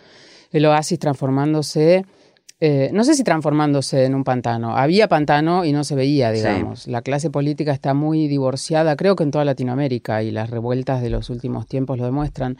el 0.51 0.65
oasis 0.65 0.99
transformándose, 0.99 2.05
eh, 2.61 2.91
no 2.93 3.03
sé 3.03 3.15
si 3.15 3.23
transformándose 3.23 4.05
en 4.05 4.15
un 4.15 4.23
pantano. 4.23 4.77
Había 4.77 5.09
pantano 5.09 5.65
y 5.65 5.73
no 5.73 5.83
se 5.83 5.95
veía, 5.95 6.29
Sí. 6.29 6.37
digamos. 6.37 6.87
La 6.87 7.01
clase 7.01 7.29
política 7.29 7.73
está 7.73 7.93
muy 7.93 8.27
divorciada, 8.27 8.95
creo 8.95 9.15
que 9.17 9.23
en 9.23 9.31
toda 9.31 9.43
Latinoamérica, 9.43 10.23
y 10.23 10.31
las 10.31 10.49
revueltas 10.49 11.01
de 11.01 11.09
los 11.09 11.29
últimos 11.29 11.67
tiempos 11.67 11.97
lo 11.97 12.05
demuestran 12.05 12.57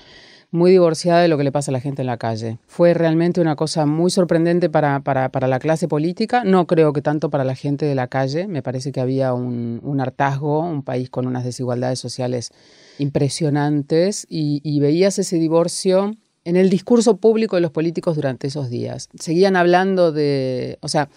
muy 0.52 0.72
divorciada 0.72 1.22
de 1.22 1.28
lo 1.30 1.38
que 1.38 1.46
le 1.46 1.52
pasa 1.52 1.72
a 1.72 1.74
la 1.74 1.80
gente 1.80 2.02
en 2.02 2.08
la 2.08 2.18
calle. 2.18 2.60
Fue 2.68 2.94
realmente 2.94 3.42
una 3.42 3.56
cosa 3.56 3.86
muy 3.86 4.12
sorprendente 4.12 4.70
para, 4.70 5.00
para, 5.00 5.30
para 5.30 5.48
la 5.48 5.60
clase 5.60 5.88
política, 5.88 6.44
no 6.44 6.68
creo 6.68 6.94
que 6.94 7.02
tanto 7.02 7.30
para 7.30 7.44
la 7.44 7.56
gente 7.56 7.86
de 7.86 7.96
la 7.96 8.08
calle, 8.08 8.48
me 8.48 8.62
parece 8.62 8.92
que 8.92 9.00
había 9.00 9.34
un, 9.34 9.80
un 9.84 10.02
hartazgo, 10.02 10.60
un 10.60 10.84
país 10.84 11.10
con 11.10 11.26
unas 11.26 11.46
desigualdades 11.46 12.00
sociales 12.00 12.52
impresionantes 13.02 14.26
y, 14.30 14.80
veías 14.80 15.20
ese 15.20 15.38
divorcio 15.38 16.16
en 16.44 16.56
el 16.56 16.70
discurso 16.70 17.18
público 17.18 17.56
de 17.56 17.62
los 17.62 17.72
políticos 17.72 18.16
durante 18.16 18.48
esos 18.48 18.70
días. 18.70 19.10
Seguían 19.20 19.56
hablando 19.56 20.12
de, 20.12 20.78
o 20.82 20.88
sea, 20.88 21.10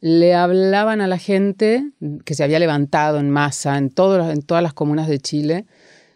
le 0.00 0.34
hablaban 0.34 1.00
a 1.00 1.08
la 1.08 1.18
gente 1.18 1.90
que 2.24 2.34
se 2.34 2.44
había 2.44 2.58
levantado 2.60 3.18
en 3.18 3.30
masa 3.30 3.76
en, 3.76 3.90
todos, 3.90 4.30
en 4.32 4.42
todas 4.42 4.62
las 4.62 4.72
comunas 4.72 5.08
de 5.08 5.18
Chile, 5.18 5.66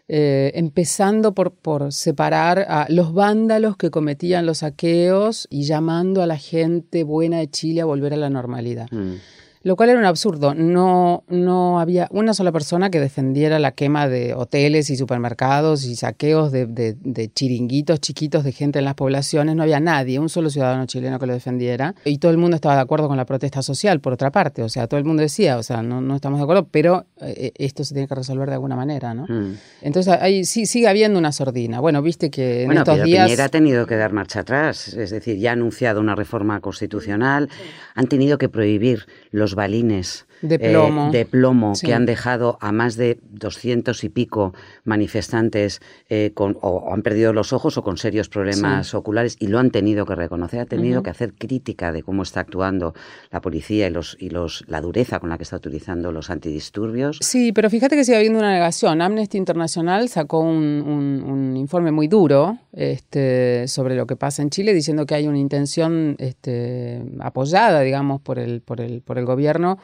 eh, 0.07 0.51
empezando 0.55 1.33
por, 1.33 1.53
por 1.53 1.93
separar 1.93 2.59
a 2.59 2.87
los 2.89 3.13
vándalos 3.13 3.77
que 3.77 3.89
cometían 3.89 4.45
los 4.45 4.59
saqueos 4.59 5.47
y 5.49 5.63
llamando 5.63 6.21
a 6.21 6.27
la 6.27 6.37
gente 6.37 7.03
buena 7.03 7.39
de 7.39 7.49
Chile 7.49 7.81
a 7.81 7.85
volver 7.85 8.13
a 8.13 8.17
la 8.17 8.29
normalidad. 8.29 8.87
Mm. 8.91 9.13
Lo 9.63 9.75
cual 9.77 9.89
era 9.89 9.99
un 9.99 10.05
absurdo. 10.05 10.53
No, 10.53 11.23
no 11.29 11.79
había 11.79 12.07
una 12.11 12.33
sola 12.33 12.51
persona 12.51 12.89
que 12.89 12.99
defendiera 12.99 13.59
la 13.59 13.71
quema 13.71 14.09
de 14.09 14.33
hoteles 14.33 14.89
y 14.89 14.97
supermercados 14.97 15.85
y 15.85 15.95
saqueos 15.95 16.51
de, 16.51 16.65
de- 16.65 16.95
de 16.99 17.31
chiringuitos 17.31 18.01
chiquitos 18.01 18.43
de 18.43 18.51
gente 18.51 18.79
en 18.79 18.85
las 18.85 18.95
poblaciones. 18.95 19.55
No 19.55 19.63
había 19.63 19.79
nadie, 19.79 20.19
un 20.19 20.27
solo 20.29 20.49
ciudadano 20.49 20.85
chileno 20.85 21.17
que 21.17 21.27
lo 21.27 21.33
defendiera. 21.33 21.95
Y 22.03 22.17
todo 22.17 22.31
el 22.31 22.37
mundo 22.37 22.55
estaba 22.55 22.75
de 22.75 22.81
acuerdo 22.81 23.07
con 23.07 23.15
la 23.15 23.25
protesta 23.25 23.61
social, 23.61 24.01
por 24.01 24.11
otra 24.13 24.31
parte. 24.31 24.63
O 24.63 24.69
sea, 24.69 24.87
todo 24.87 24.97
el 24.99 25.05
mundo 25.05 25.21
decía, 25.21 25.57
o 25.57 25.63
sea, 25.63 25.81
no, 25.81 26.01
no 26.01 26.15
estamos 26.15 26.39
de 26.39 26.43
acuerdo, 26.43 26.67
pero 26.69 27.05
eh, 27.21 27.53
esto 27.55 27.85
se 27.85 27.93
tiene 27.93 28.07
que 28.09 28.15
resolver 28.15 28.49
de 28.49 28.55
alguna 28.55 28.75
manera, 28.75 29.13
¿no? 29.13 29.23
Mm. 29.29 29.55
Entonces, 29.81 30.13
ahí 30.19 30.43
sí, 30.43 30.65
sigue 30.65 30.89
habiendo 30.89 31.17
una 31.17 31.31
sordina. 31.31 31.79
Bueno, 31.79 32.01
viste 32.01 32.29
que 32.29 32.61
en 32.63 32.65
Bueno, 32.67 32.81
estos 32.81 32.95
pero 32.95 33.05
días... 33.05 33.25
Piñera 33.27 33.45
ha 33.45 33.49
tenido 33.49 33.85
que 33.87 33.95
dar 33.95 34.11
marcha 34.11 34.41
atrás, 34.41 34.89
es 34.93 35.09
decir, 35.11 35.37
ya 35.37 35.51
ha 35.51 35.53
anunciado 35.53 36.01
una 36.01 36.15
reforma 36.15 36.59
constitucional, 36.59 37.49
han 37.95 38.07
tenido 38.07 38.37
que 38.37 38.49
prohibir 38.49 39.05
los 39.31 39.52
balines 39.55 40.25
De 40.43 40.55
eh, 40.55 40.69
plomo. 40.69 41.09
de 41.11 41.25
plomo 41.25 41.73
Sí. 41.73 41.87
que 41.87 41.93
han 41.95 42.05
dejado 42.05 42.57
a 42.61 42.71
más 42.71 42.95
de 42.97 43.17
doscientos 43.31 44.03
y 44.03 44.09
pico 44.09 44.53
manifestantes 44.83 45.81
eh, 46.09 46.31
con, 46.35 46.57
o, 46.61 46.69
o 46.69 46.93
han 46.93 47.01
perdido 47.01 47.33
los 47.33 47.53
ojos 47.53 47.77
o 47.77 47.83
con 47.83 47.97
serios 47.97 48.29
problemas 48.29 48.93
oculares 48.93 49.37
y 49.39 49.47
lo 49.47 49.57
han 49.59 49.71
tenido 49.71 50.05
que 50.05 50.15
reconocer, 50.15 50.59
ha 50.59 50.65
tenido 50.65 51.01
que 51.01 51.09
hacer 51.09 51.33
crítica 51.33 51.91
de 51.91 52.03
cómo 52.03 52.23
está 52.23 52.41
actuando 52.41 52.93
la 53.31 53.41
policía 53.41 53.87
y 53.87 53.89
los 53.89 54.17
y 54.19 54.29
los 54.29 54.63
la 54.67 54.81
dureza 54.81 55.19
con 55.19 55.29
la 55.29 55.37
que 55.37 55.43
está 55.43 55.55
utilizando 55.57 56.11
los 56.11 56.29
antidisturbios. 56.29 57.17
Sí, 57.21 57.51
pero 57.53 57.69
fíjate 57.69 57.95
que 57.95 58.03
sigue 58.03 58.17
habiendo 58.17 58.39
una 58.39 58.51
negación. 58.51 59.01
Amnesty 59.01 59.37
International 59.37 60.09
sacó 60.09 60.39
un, 60.41 60.83
un- 60.85 61.23
un 61.23 61.57
informe 61.57 61.91
muy 61.91 62.07
duro 62.07 62.57
este, 62.73 63.67
sobre 63.67 63.95
lo 63.95 64.05
que 64.05 64.15
pasa 64.15 64.41
en 64.41 64.49
Chile, 64.49 64.73
diciendo 64.73 65.05
que 65.05 65.15
hay 65.15 65.27
una 65.27 65.39
intención 65.39 66.15
este, 66.19 67.01
apoyada, 67.19 67.81
digamos, 67.81 68.21
por 68.21 68.39
el, 68.39 68.61
por, 68.61 68.81
el, 68.81 69.01
por 69.01 69.17
el 69.17 69.25
gobierno 69.25 69.77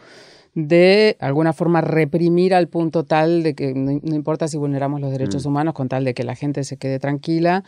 de 0.56 1.18
alguna 1.20 1.54
forma 1.54 1.82
reprimir 1.82 2.54
al 2.54 2.68
punto 2.68 3.04
tal 3.04 3.44
de 3.44 3.54
que 3.54 3.74
no, 3.74 4.00
no 4.02 4.16
importa 4.16 4.48
si 4.48 4.58
vulneramos 4.58 5.02
los 5.02 5.12
derechos 5.12 5.46
humanos, 5.46 5.74
con 5.74 5.90
tal 5.90 6.04
de 6.04 6.14
que 6.14 6.24
la 6.24 6.36
gente 6.36 6.64
se 6.64 6.78
quede 6.78 7.00
tranquila. 7.00 7.64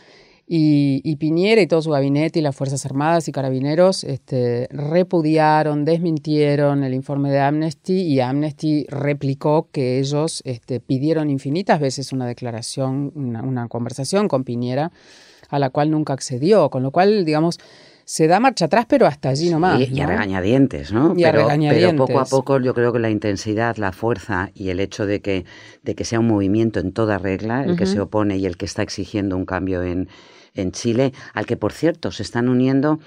Y, 0.54 1.00
y 1.04 1.16
Piñera 1.16 1.62
y 1.62 1.66
todo 1.66 1.80
su 1.80 1.90
gabinete 1.90 2.40
y 2.40 2.42
las 2.42 2.54
Fuerzas 2.54 2.84
Armadas 2.84 3.28
y 3.28 3.32
Carabineros 3.32 4.02
este, 4.04 4.68
repudiaron, 4.70 5.84
desmintieron 5.84 6.82
el 6.82 6.94
informe 6.94 7.30
de 7.30 7.38
Amnesty 7.38 8.02
y 8.02 8.20
Amnesty 8.20 8.84
replicó 8.88 9.68
que 9.70 10.00
ellos 10.00 10.42
este, 10.44 10.80
pidieron 10.80 11.30
infinitas 11.30 11.80
veces 11.80 12.12
una 12.12 12.26
declaración, 12.26 13.12
una, 13.14 13.42
una 13.42 13.68
conversación 13.68 14.26
con 14.28 14.42
Piñera, 14.42 14.90
a 15.48 15.58
la 15.58 15.70
cual 15.70 15.90
nunca 15.90 16.12
accedió, 16.12 16.70
con 16.70 16.82
lo 16.82 16.90
cual, 16.90 17.24
digamos, 17.24 17.58
se 18.12 18.26
da 18.26 18.40
marcha 18.40 18.66
atrás, 18.66 18.84
pero 18.86 19.06
hasta 19.06 19.30
allí 19.30 19.48
nomás. 19.48 19.80
Y, 19.80 19.84
y 19.84 20.00
a 20.00 20.04
¿no? 20.04 20.10
regañadientes, 20.10 20.92
¿no? 20.92 21.14
Y 21.16 21.24
a 21.24 21.32
pero, 21.32 21.44
regañadientes. 21.44 21.92
pero 21.92 22.06
poco 22.06 22.20
a 22.20 22.26
poco 22.26 22.60
yo 22.60 22.74
creo 22.74 22.92
que 22.92 22.98
la 22.98 23.08
intensidad, 23.08 23.78
la 23.78 23.90
fuerza 23.90 24.50
y 24.52 24.68
el 24.68 24.80
hecho 24.80 25.06
de 25.06 25.22
que, 25.22 25.46
de 25.82 25.94
que 25.94 26.04
sea 26.04 26.20
un 26.20 26.26
movimiento 26.26 26.78
en 26.78 26.92
toda 26.92 27.16
regla, 27.16 27.64
el 27.64 27.74
que 27.74 27.86
se 27.86 28.00
opone 28.00 28.36
y 28.36 28.44
el 28.44 28.58
que 28.58 28.66
está 28.66 28.82
exigiendo 28.82 29.34
un 29.34 29.46
cambio 29.46 29.82
en, 29.82 30.10
en 30.52 30.72
Chile, 30.72 31.14
al 31.32 31.46
que 31.46 31.56
por 31.56 31.72
cierto 31.72 32.12
se 32.12 32.22
están 32.22 32.50
uniendo, 32.50 33.00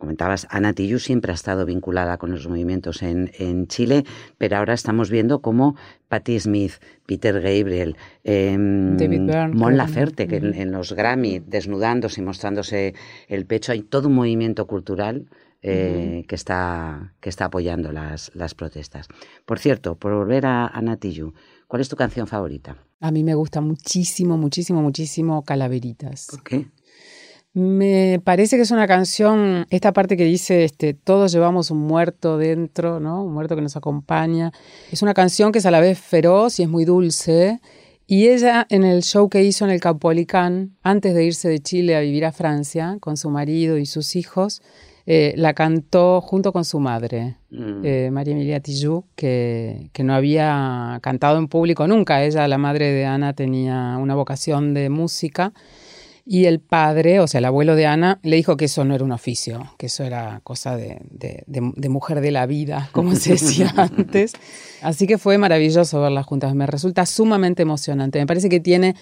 comentabas, 0.00 0.48
Ana 0.50 0.72
Tijoux 0.72 0.98
siempre 0.98 1.30
ha 1.30 1.34
estado 1.36 1.64
vinculada 1.64 2.18
con 2.18 2.32
los 2.32 2.48
movimientos 2.48 3.02
en, 3.02 3.30
en 3.38 3.68
Chile, 3.68 4.04
pero 4.38 4.56
ahora 4.56 4.74
estamos 4.74 5.10
viendo 5.10 5.40
cómo 5.40 5.76
Patti 6.08 6.40
Smith, 6.40 6.72
Peter 7.06 7.40
Gabriel, 7.40 7.96
David 8.24 9.26
Byrne, 9.26 9.54
Mon 9.54 9.76
Laferte, 9.76 10.26
que 10.26 10.38
en, 10.38 10.54
en 10.54 10.72
los 10.72 10.92
Grammy, 10.92 11.38
desnudándose 11.38 12.20
y 12.20 12.24
mostrándose 12.24 12.94
el 13.28 13.46
pecho, 13.46 13.70
hay 13.70 13.82
todo 13.82 14.08
un 14.08 14.14
movimiento 14.14 14.66
cultural 14.66 15.28
eh, 15.62 16.24
que, 16.26 16.34
está, 16.34 17.12
que 17.20 17.28
está 17.28 17.44
apoyando 17.44 17.92
las, 17.92 18.32
las 18.34 18.54
protestas. 18.54 19.06
Por 19.44 19.58
cierto, 19.58 19.94
por 19.94 20.14
volver 20.14 20.46
a, 20.46 20.66
a 20.66 20.80
Natiyu, 20.80 21.34
¿cuál 21.68 21.82
es 21.82 21.88
tu 21.88 21.96
canción 21.96 22.26
favorita? 22.26 22.76
A 23.00 23.10
mí 23.10 23.22
me 23.24 23.34
gusta 23.34 23.60
muchísimo, 23.60 24.36
muchísimo, 24.36 24.82
muchísimo 24.82 25.42
Calaveritas. 25.42 26.28
¿Por 26.30 26.42
qué? 26.42 26.66
Me 27.52 28.20
parece 28.22 28.56
que 28.56 28.62
es 28.62 28.70
una 28.70 28.86
canción, 28.86 29.66
esta 29.70 29.92
parte 29.92 30.16
que 30.16 30.24
dice, 30.24 30.62
este, 30.62 30.94
todos 30.94 31.32
llevamos 31.32 31.72
un 31.72 31.78
muerto 31.78 32.38
dentro, 32.38 33.00
¿no? 33.00 33.24
Un 33.24 33.32
muerto 33.32 33.56
que 33.56 33.62
nos 33.62 33.76
acompaña. 33.76 34.52
Es 34.92 35.02
una 35.02 35.14
canción 35.14 35.50
que 35.50 35.58
es 35.58 35.66
a 35.66 35.72
la 35.72 35.80
vez 35.80 35.98
feroz 35.98 36.60
y 36.60 36.62
es 36.62 36.68
muy 36.68 36.84
dulce. 36.84 37.60
Y 38.06 38.28
ella 38.28 38.66
en 38.70 38.84
el 38.84 39.02
show 39.02 39.28
que 39.28 39.42
hizo 39.42 39.64
en 39.64 39.72
el 39.72 39.80
Caupolicán, 39.80 40.76
antes 40.82 41.12
de 41.14 41.24
irse 41.24 41.48
de 41.48 41.58
Chile 41.58 41.96
a 41.96 42.00
vivir 42.00 42.24
a 42.24 42.30
Francia, 42.32 42.98
con 43.00 43.16
su 43.16 43.30
marido 43.30 43.78
y 43.78 43.86
sus 43.86 44.14
hijos, 44.14 44.62
eh, 45.06 45.32
la 45.36 45.52
cantó 45.54 46.20
junto 46.20 46.52
con 46.52 46.64
su 46.64 46.78
madre, 46.78 47.36
Mm. 47.50 47.80
eh, 47.84 48.10
María 48.12 48.34
Emilia 48.34 48.60
Tijoux, 48.60 49.04
que, 49.16 49.90
que 49.92 50.04
no 50.04 50.14
había 50.14 51.00
cantado 51.02 51.38
en 51.38 51.48
público 51.48 51.88
nunca. 51.88 52.22
Ella, 52.22 52.46
la 52.46 52.58
madre 52.58 52.92
de 52.92 53.06
Ana, 53.06 53.32
tenía 53.32 53.96
una 54.00 54.14
vocación 54.14 54.72
de 54.72 54.88
música. 54.88 55.52
Y 56.32 56.44
el 56.44 56.60
padre, 56.60 57.18
o 57.18 57.26
sea, 57.26 57.38
el 57.38 57.44
abuelo 57.44 57.74
de 57.74 57.86
Ana, 57.86 58.20
le 58.22 58.36
dijo 58.36 58.56
que 58.56 58.66
eso 58.66 58.84
no 58.84 58.94
era 58.94 59.02
un 59.02 59.10
oficio, 59.10 59.74
que 59.78 59.86
eso 59.86 60.04
era 60.04 60.38
cosa 60.44 60.76
de, 60.76 61.00
de- 61.10 61.42
de- 61.48 61.72
de 61.74 61.88
mujer 61.88 62.20
de 62.20 62.30
la 62.30 62.46
vida, 62.46 62.88
como 62.92 63.16
se 63.16 63.32
decía 63.32 63.74
antes. 63.76 64.34
Así 64.80 65.08
que 65.08 65.18
fue 65.18 65.38
maravilloso 65.38 66.00
verlas 66.00 66.26
juntas. 66.26 66.54
Me 66.54 66.66
resulta 66.68 67.04
sumamente 67.04 67.62
emocionante. 67.62 68.20
Me 68.20 68.26
parece 68.28 68.48
que 68.48 68.60
tiene, 68.60 68.94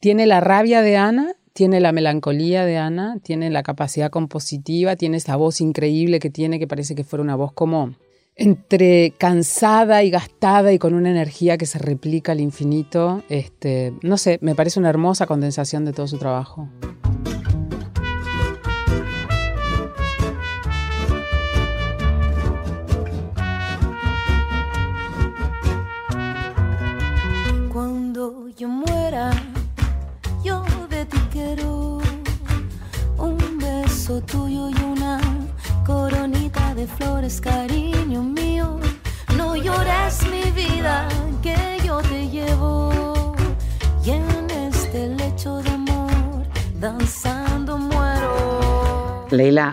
tiene 0.00 0.26
la 0.26 0.40
rabia 0.40 0.82
de 0.82 0.98
Ana, 0.98 1.32
tiene 1.54 1.80
la 1.80 1.92
melancolía 1.92 2.66
de 2.66 2.76
Ana, 2.76 3.16
tiene 3.22 3.48
la 3.48 3.62
capacidad 3.62 4.10
compositiva, 4.10 4.96
tiene 4.96 5.16
esa 5.16 5.36
voz 5.36 5.62
increíble 5.62 6.18
que 6.18 6.28
tiene, 6.28 6.58
que 6.58 6.66
parece 6.68 6.94
que 6.94 7.04
fuera 7.04 7.22
una 7.22 7.36
voz 7.36 7.54
como 7.54 7.94
entre 8.40 9.12
cansada 9.18 10.02
y 10.02 10.08
gastada 10.08 10.72
y 10.72 10.78
con 10.78 10.94
una 10.94 11.10
energía 11.10 11.58
que 11.58 11.66
se 11.66 11.78
replica 11.78 12.32
al 12.32 12.40
infinito. 12.40 13.22
Este, 13.28 13.92
no 14.02 14.16
sé, 14.16 14.38
me 14.40 14.54
parece 14.54 14.80
una 14.80 14.88
hermosa 14.88 15.26
condensación 15.26 15.84
de 15.84 15.92
todo 15.92 16.08
su 16.08 16.16
trabajo. 16.16 16.66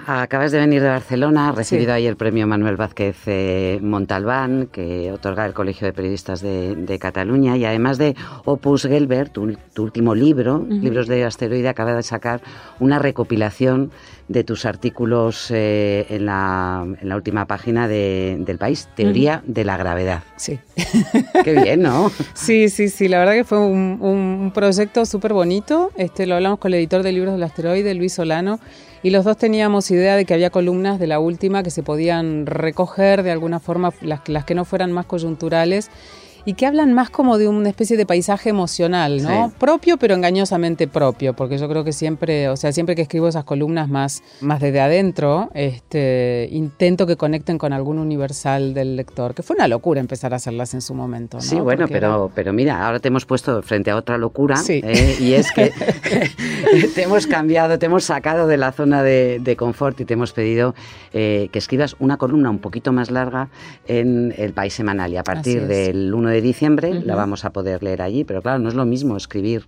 Acabas 0.08 0.54
de 0.54 0.60
venir 0.60 0.82
de 0.82 0.88
Barcelona, 0.88 1.50
has 1.50 1.56
recibido 1.56 1.92
ahí 1.94 2.06
el 2.06 2.16
premio 2.16 2.48
Manuel 2.48 2.78
Vázquez 2.78 3.18
eh, 3.26 3.80
Montalbán, 3.82 4.68
que 4.72 5.12
otorga 5.12 5.46
el 5.46 5.54
Colegio 5.54 5.86
de 5.86 5.94
Periodistas 5.94 6.42
de, 6.42 6.98
Cataluña, 7.00 7.58
y 7.58 7.66
además 7.66 7.98
de 7.98 8.16
Opus 8.46 8.84
Gelbert, 8.84 9.34
tu, 9.34 9.54
último 9.78 10.16
libro, 10.16 10.66
Libros 10.70 11.08
de 11.08 11.26
Asteroide, 11.26 11.68
acaba 11.68 11.94
de 11.94 12.04
sacar 12.04 12.42
una 12.80 13.00
recopilación 13.00 13.92
de 14.28 14.44
tus 14.44 14.66
artículos 14.66 15.52
eh, 15.52 16.06
en, 16.10 16.26
la, 16.26 16.86
última 17.16 17.46
página 17.46 17.88
del 17.88 18.58
país, 18.58 18.90
Teoría 18.96 19.42
de 19.46 19.64
la 19.64 19.78
Gravedad. 19.78 20.24
Sí. 20.36 20.60
Qué 21.44 21.54
bien, 21.54 21.82
¿no? 21.82 22.12
Sí, 22.34 22.70
sí, 22.70 22.90
sí, 22.90 23.08
la 23.08 23.20
verdad 23.20 23.34
que 23.34 23.44
fue 23.44 23.60
un, 23.60 24.00
un 24.02 24.52
proyecto 24.54 25.06
súper 25.06 25.34
bonito. 25.34 25.92
Este, 25.96 26.26
lo 26.26 26.36
hablamos 26.36 26.60
con 26.60 26.74
el 26.74 26.80
editor 26.80 27.04
de 27.04 27.12
Libros 27.12 27.34
del 27.34 27.44
Asteroide, 27.44 27.94
Luis 27.94 28.14
Solano, 28.14 28.60
y 29.02 29.12
los 29.12 29.24
dos 29.24 29.38
teníamos 29.38 29.90
idea 29.92 30.16
de 30.16 30.26
que 30.26 30.34
había 30.34 30.50
columnas 30.50 31.00
de 31.00 31.08
la 31.08 31.20
última 31.20 31.64
que 31.64 31.72
se 31.72 31.84
podían 31.84 32.46
recoger 32.46 33.24
de 33.24 33.32
alguna 33.32 33.60
forma, 33.60 33.94
las, 34.02 34.28
las 34.28 34.44
que 34.44 34.56
no 34.56 34.66
fueran 34.66 34.92
más 34.92 35.06
coyunturales 35.06 35.90
y 36.46 36.54
que 36.54 36.66
hablan 36.66 36.94
más 36.94 37.10
como 37.10 37.38
de 37.38 37.48
una 37.48 37.70
especie 37.70 37.98
de 37.98 38.06
paisaje 38.06 38.50
emocional, 38.50 39.22
¿no? 39.24 39.52
Propio, 39.60 39.98
pero 39.98 40.16
engañosamente 40.16 40.88
propio, 40.88 41.34
porque 41.34 41.58
yo 41.58 41.68
creo 41.68 41.84
que 41.84 41.94
siempre, 41.94 42.50
o 42.50 42.58
sea, 42.58 42.72
siempre 42.72 42.96
que 42.96 43.02
escribo 43.02 43.28
esas 43.28 43.44
columnas 43.44 43.90
más, 43.90 44.24
más 44.42 44.60
desde 44.60 44.80
adentro, 44.80 45.50
este, 45.54 46.48
intento 46.52 47.06
que 47.08 47.16
conecten 47.16 47.58
con 47.58 47.74
algún 47.74 48.00
universal 48.00 48.74
del 48.74 48.96
lector, 48.96 49.34
que 49.34 49.44
fue 49.44 49.56
una 49.56 49.68
locura 49.68 50.00
empezar 50.00 50.34
a 50.34 50.38
hacerlas 50.38 50.74
en 50.74 50.82
su 50.82 50.94
momento, 50.94 51.38
¿no? 51.38 51.44
Sí, 51.44 51.60
bueno, 51.60 51.88
pero, 51.88 52.32
pero 52.34 52.54
mira, 52.54 52.86
ahora 52.86 53.00
te 53.00 53.08
hemos 53.08 53.26
puesto 53.26 53.62
frente 53.62 53.92
a 53.92 53.96
otra 53.96 54.18
locura, 54.18 54.56
¿eh? 54.68 55.18
y 55.20 55.34
es 55.34 55.52
que 55.52 55.72
te 56.96 57.04
hemos 57.04 57.28
cambiado, 57.28 57.78
te 57.80 57.86
hemos 57.86 58.06
sacado 58.06 58.48
de 58.48 58.58
la 58.58 58.72
zona 58.72 59.04
de, 59.04 59.56
confort 59.58 60.00
y 60.02 60.06
te 60.06 60.14
hemos 60.14 60.34
pedido 60.34 60.76
eh, 61.14 61.50
que 61.52 61.60
escribas 61.60 61.96
una 62.00 62.18
columna 62.18 62.50
un 62.50 62.60
poquito 62.60 62.92
más 62.92 63.10
larga 63.10 63.50
en 63.88 64.34
El 64.38 64.54
País 64.54 64.74
Semanal, 64.74 65.12
y 65.12 65.18
a 65.18 65.24
partir 65.24 65.68
del 65.68 66.14
1 66.14 66.30
de 66.30 66.37
de 66.38 66.42
diciembre, 66.42 67.02
la 67.04 67.16
vamos 67.16 67.46
a 67.46 67.52
poder 67.52 67.82
leer 67.82 68.04
allí, 68.04 68.24
pero 68.24 68.44
claro, 68.44 68.60
no 68.60 68.70
es 68.70 68.76
lo 68.76 68.86
mismo 68.86 69.18
escribir 69.18 69.66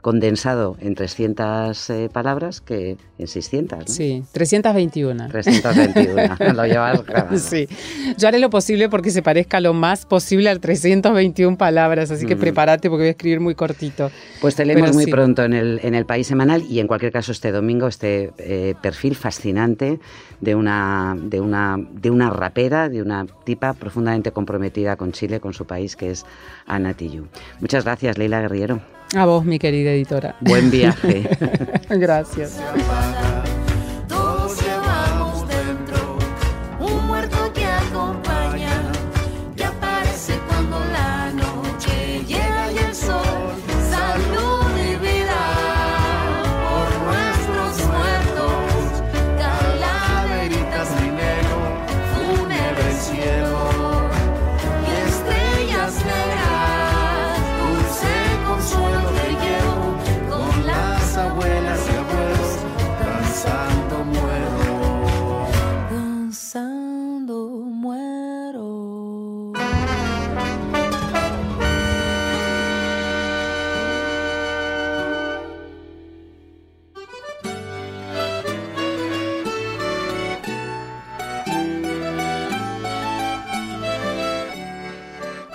condensado 0.00 0.76
en 0.80 0.94
300 0.94 1.90
eh, 1.90 2.08
palabras 2.12 2.60
que 2.60 2.96
en 3.18 3.26
600. 3.26 3.78
¿no? 3.80 3.84
Sí, 3.86 4.22
321. 4.32 5.28
321, 5.28 6.52
lo 6.54 6.66
llevas 6.66 7.04
grabado. 7.04 7.38
Sí, 7.38 7.68
yo 8.16 8.28
haré 8.28 8.38
lo 8.38 8.50
posible 8.50 8.88
porque 8.88 9.10
se 9.10 9.22
parezca 9.22 9.60
lo 9.60 9.74
más 9.74 10.06
posible 10.06 10.50
a 10.50 10.58
321 10.58 11.58
palabras, 11.58 12.10
así 12.10 12.26
que 12.26 12.36
prepárate 12.36 12.88
porque 12.88 13.02
voy 13.02 13.08
a 13.08 13.12
escribir 13.12 13.40
muy 13.40 13.54
cortito. 13.54 14.10
Pues 14.40 14.54
te 14.54 14.64
leemos 14.64 14.94
muy 14.94 15.06
pronto 15.06 15.44
en 15.44 15.52
el, 15.52 15.80
en 15.82 15.94
el 15.94 16.06
País 16.06 16.26
Semanal 16.26 16.62
y 16.68 16.80
en 16.80 16.86
cualquier 16.86 17.12
caso 17.12 17.32
este 17.32 17.50
domingo 17.50 17.88
este 17.88 18.32
eh, 18.38 18.74
perfil 18.80 19.16
fascinante 19.16 19.98
de 20.40 20.54
una, 20.54 21.16
de, 21.20 21.40
una, 21.40 21.76
de 21.78 22.10
una 22.10 22.30
rapera, 22.30 22.88
de 22.88 23.02
una 23.02 23.26
tipa 23.44 23.72
profundamente 23.72 24.30
comprometida 24.30 24.96
con 24.96 25.12
Chile, 25.12 25.40
con 25.40 25.52
su 25.52 25.66
país, 25.66 25.96
que 25.96 26.10
es 26.10 26.24
Ana 26.66 26.94
Tijoux. 26.94 27.28
Muchas 27.60 27.84
gracias, 27.84 28.16
Leila 28.16 28.40
Guerriero. 28.40 28.80
A 29.14 29.24
vos, 29.24 29.44
mi 29.44 29.58
querida 29.58 29.90
editora. 29.92 30.36
Buen 30.40 30.70
viaje. 30.70 31.28
Gracias. 31.88 32.60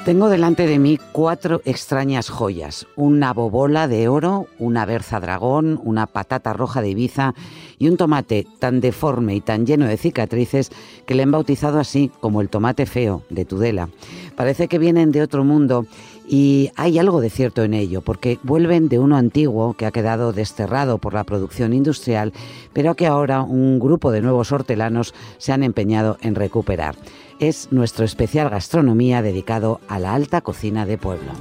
Tengo 0.05 0.27
delante 0.27 0.67
de 0.67 0.79
mí 0.79 0.99
cuatro 1.13 1.61
extrañas 1.63 2.29
joyas, 2.29 2.87
una 2.97 3.31
bobola 3.31 3.87
de 3.87 4.09
oro, 4.09 4.47
una 4.59 4.85
berza 4.85 5.21
dragón, 5.21 5.79
una 5.81 6.07
patata 6.07 6.51
roja 6.51 6.81
de 6.81 6.89
Ibiza 6.89 7.33
y 7.79 7.87
un 7.87 7.95
tomate 7.95 8.45
tan 8.59 8.81
deforme 8.81 9.33
y 9.33 9.39
tan 9.39 9.65
lleno 9.65 9.87
de 9.87 9.95
cicatrices 9.95 10.71
que 11.05 11.15
le 11.15 11.23
han 11.23 11.31
bautizado 11.31 11.79
así 11.79 12.11
como 12.19 12.41
el 12.41 12.49
tomate 12.49 12.85
feo 12.85 13.23
de 13.29 13.45
Tudela. 13.45 13.87
Parece 14.35 14.67
que 14.67 14.77
vienen 14.77 15.13
de 15.13 15.21
otro 15.21 15.45
mundo 15.45 15.85
y 16.27 16.69
hay 16.75 16.99
algo 16.99 17.21
de 17.21 17.29
cierto 17.29 17.63
en 17.63 17.73
ello, 17.73 18.01
porque 18.01 18.39
vuelven 18.43 18.89
de 18.89 18.99
uno 18.99 19.15
antiguo 19.15 19.73
que 19.73 19.85
ha 19.85 19.91
quedado 19.91 20.33
desterrado 20.33 20.97
por 20.97 21.13
la 21.13 21.23
producción 21.23 21.71
industrial, 21.71 22.33
pero 22.73 22.95
que 22.95 23.07
ahora 23.07 23.41
un 23.41 23.79
grupo 23.79 24.11
de 24.11 24.21
nuevos 24.21 24.51
hortelanos 24.51 25.13
se 25.37 25.53
han 25.53 25.63
empeñado 25.63 26.17
en 26.21 26.35
recuperar 26.35 26.95
es 27.39 27.71
nuestro 27.71 28.05
especial 28.05 28.49
gastronomía 28.49 29.21
dedicado 29.21 29.79
a 29.87 29.99
la 29.99 30.13
alta 30.13 30.41
cocina 30.41 30.85
de 30.85 30.97
pueblo. 30.97 31.31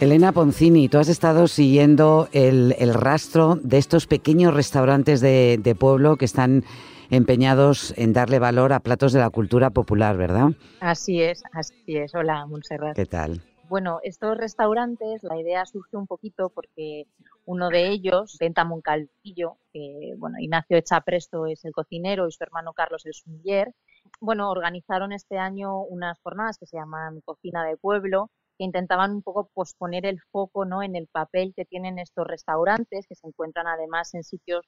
Elena 0.00 0.30
Poncini, 0.30 0.88
tú 0.88 0.98
has 0.98 1.08
estado 1.08 1.48
siguiendo 1.48 2.28
el, 2.32 2.72
rastro 2.94 3.56
de 3.56 3.78
estos 3.78 4.06
pequeños 4.06 4.54
restaurantes 4.54 5.20
de, 5.20 5.58
de, 5.60 5.74
pueblo 5.74 6.16
que 6.16 6.24
están 6.24 6.62
empeñados 7.10 7.94
en 7.96 8.12
darle 8.12 8.38
valor 8.38 8.72
a 8.72 8.80
platos 8.80 9.12
de 9.12 9.18
la 9.18 9.30
cultura 9.30 9.70
popular, 9.70 10.16
¿verdad? 10.16 10.50
Así 10.80 11.20
es, 11.20 11.42
así 11.52 11.96
es. 11.96 12.14
Hola, 12.14 12.46
Montserrat. 12.46 12.94
¿Qué 12.94 13.06
tal? 13.06 13.42
Bueno, 13.68 13.98
estos 14.02 14.38
restaurantes, 14.38 15.22
la 15.24 15.36
idea 15.36 15.66
surge 15.66 15.96
un 15.96 16.06
poquito 16.06 16.48
porque 16.48 17.06
uno 17.48 17.70
de 17.70 17.88
ellos, 17.88 18.36
Venta 18.38 18.62
Moncalvillo, 18.64 19.56
que 19.72 20.12
bueno, 20.18 20.36
Ignacio 20.38 20.76
Echapresto 20.76 21.46
es 21.46 21.64
el 21.64 21.72
cocinero 21.72 22.28
y 22.28 22.32
su 22.32 22.44
hermano 22.44 22.74
Carlos 22.74 23.06
el 23.06 23.14
sumiller, 23.14 23.74
bueno, 24.20 24.50
organizaron 24.50 25.12
este 25.12 25.38
año 25.38 25.80
unas 25.80 26.20
jornadas 26.20 26.58
que 26.58 26.66
se 26.66 26.76
llaman 26.76 27.22
Cocina 27.22 27.64
de 27.64 27.78
Pueblo, 27.78 28.30
que 28.58 28.64
intentaban 28.64 29.12
un 29.12 29.22
poco 29.22 29.48
posponer 29.54 30.04
el 30.04 30.20
foco 30.30 30.66
¿no? 30.66 30.82
en 30.82 30.94
el 30.94 31.06
papel 31.06 31.54
que 31.56 31.64
tienen 31.64 31.98
estos 31.98 32.26
restaurantes, 32.26 33.06
que 33.06 33.14
se 33.14 33.26
encuentran 33.26 33.66
además 33.66 34.12
en 34.12 34.24
sitios 34.24 34.66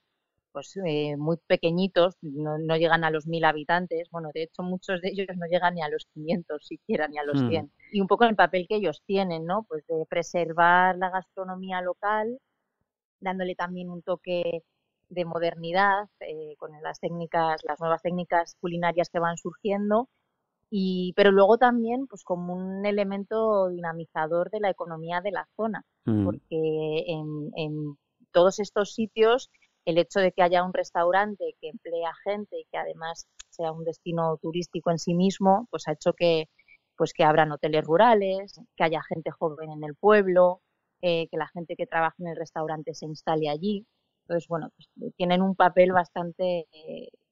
pues 0.52 0.74
eh, 0.84 1.16
muy 1.18 1.36
pequeñitos, 1.46 2.16
no, 2.22 2.56
llegan 2.76 3.04
a 3.04 3.10
los 3.10 3.26
mil 3.26 3.44
habitantes, 3.44 4.08
bueno, 4.10 4.30
de 4.34 4.44
hecho 4.44 4.62
muchos 4.62 5.00
de 5.02 5.10
ellos 5.10 5.28
no 5.36 5.46
llegan 5.46 5.74
ni 5.74 5.82
a 5.82 5.88
los 5.88 6.06
500 6.14 6.66
siquiera, 6.66 7.06
ni 7.08 7.18
a 7.18 7.24
los 7.24 7.38
100. 7.38 7.66
Mm. 7.66 7.70
Y 7.92 8.00
un 8.00 8.08
poco 8.08 8.24
el 8.24 8.34
papel 8.34 8.66
que 8.66 8.76
ellos 8.76 9.02
tienen, 9.06 9.44
¿no? 9.44 9.64
Pues 9.68 9.86
de 9.86 10.06
preservar 10.08 10.96
la 10.96 11.10
gastronomía 11.10 11.82
local, 11.82 12.40
dándole 13.20 13.54
también 13.54 13.90
un 13.90 14.02
toque 14.02 14.62
de 15.08 15.24
modernidad 15.24 16.08
eh, 16.20 16.54
con 16.58 16.70
las 16.82 17.00
técnicas, 17.00 17.60
las 17.64 17.80
nuevas 17.80 18.02
técnicas 18.02 18.56
culinarias 18.60 19.10
que 19.10 19.18
van 19.18 19.36
surgiendo, 19.36 20.08
y, 20.70 21.12
pero 21.16 21.32
luego 21.32 21.58
también 21.58 22.06
pues 22.06 22.22
como 22.22 22.54
un 22.54 22.86
elemento 22.86 23.68
dinamizador 23.68 24.50
de 24.50 24.60
la 24.60 24.70
economía 24.70 25.20
de 25.20 25.32
la 25.32 25.48
zona, 25.56 25.84
mm. 26.04 26.24
porque 26.24 27.04
en, 27.08 27.50
en, 27.56 27.98
todos 28.32 28.60
estos 28.60 28.94
sitios 28.94 29.50
el 29.84 29.98
hecho 29.98 30.20
de 30.20 30.30
que 30.30 30.42
haya 30.42 30.62
un 30.62 30.72
restaurante 30.72 31.56
que 31.60 31.68
emplea 31.68 32.12
gente 32.22 32.60
y 32.60 32.64
que 32.70 32.78
además 32.78 33.26
sea 33.48 33.72
un 33.72 33.82
destino 33.84 34.38
turístico 34.40 34.92
en 34.92 34.98
sí 34.98 35.14
mismo, 35.14 35.66
pues 35.70 35.88
ha 35.88 35.92
hecho 35.92 36.12
que 36.12 36.48
pues 36.96 37.14
que 37.14 37.24
abran 37.24 37.50
hoteles 37.50 37.82
rurales, 37.82 38.60
que 38.76 38.84
haya 38.84 39.02
gente 39.02 39.30
joven 39.30 39.70
en 39.70 39.82
el 39.84 39.96
pueblo, 39.96 40.60
eh, 41.02 41.28
que 41.30 41.36
la 41.36 41.48
gente 41.48 41.76
que 41.76 41.86
trabaja 41.86 42.16
en 42.20 42.28
el 42.28 42.36
restaurante 42.36 42.94
se 42.94 43.06
instale 43.06 43.48
allí. 43.48 43.86
Entonces, 44.24 44.48
bueno, 44.48 44.70
pues, 44.76 45.12
tienen 45.16 45.42
un 45.42 45.54
papel 45.56 45.92
bastante, 45.92 46.66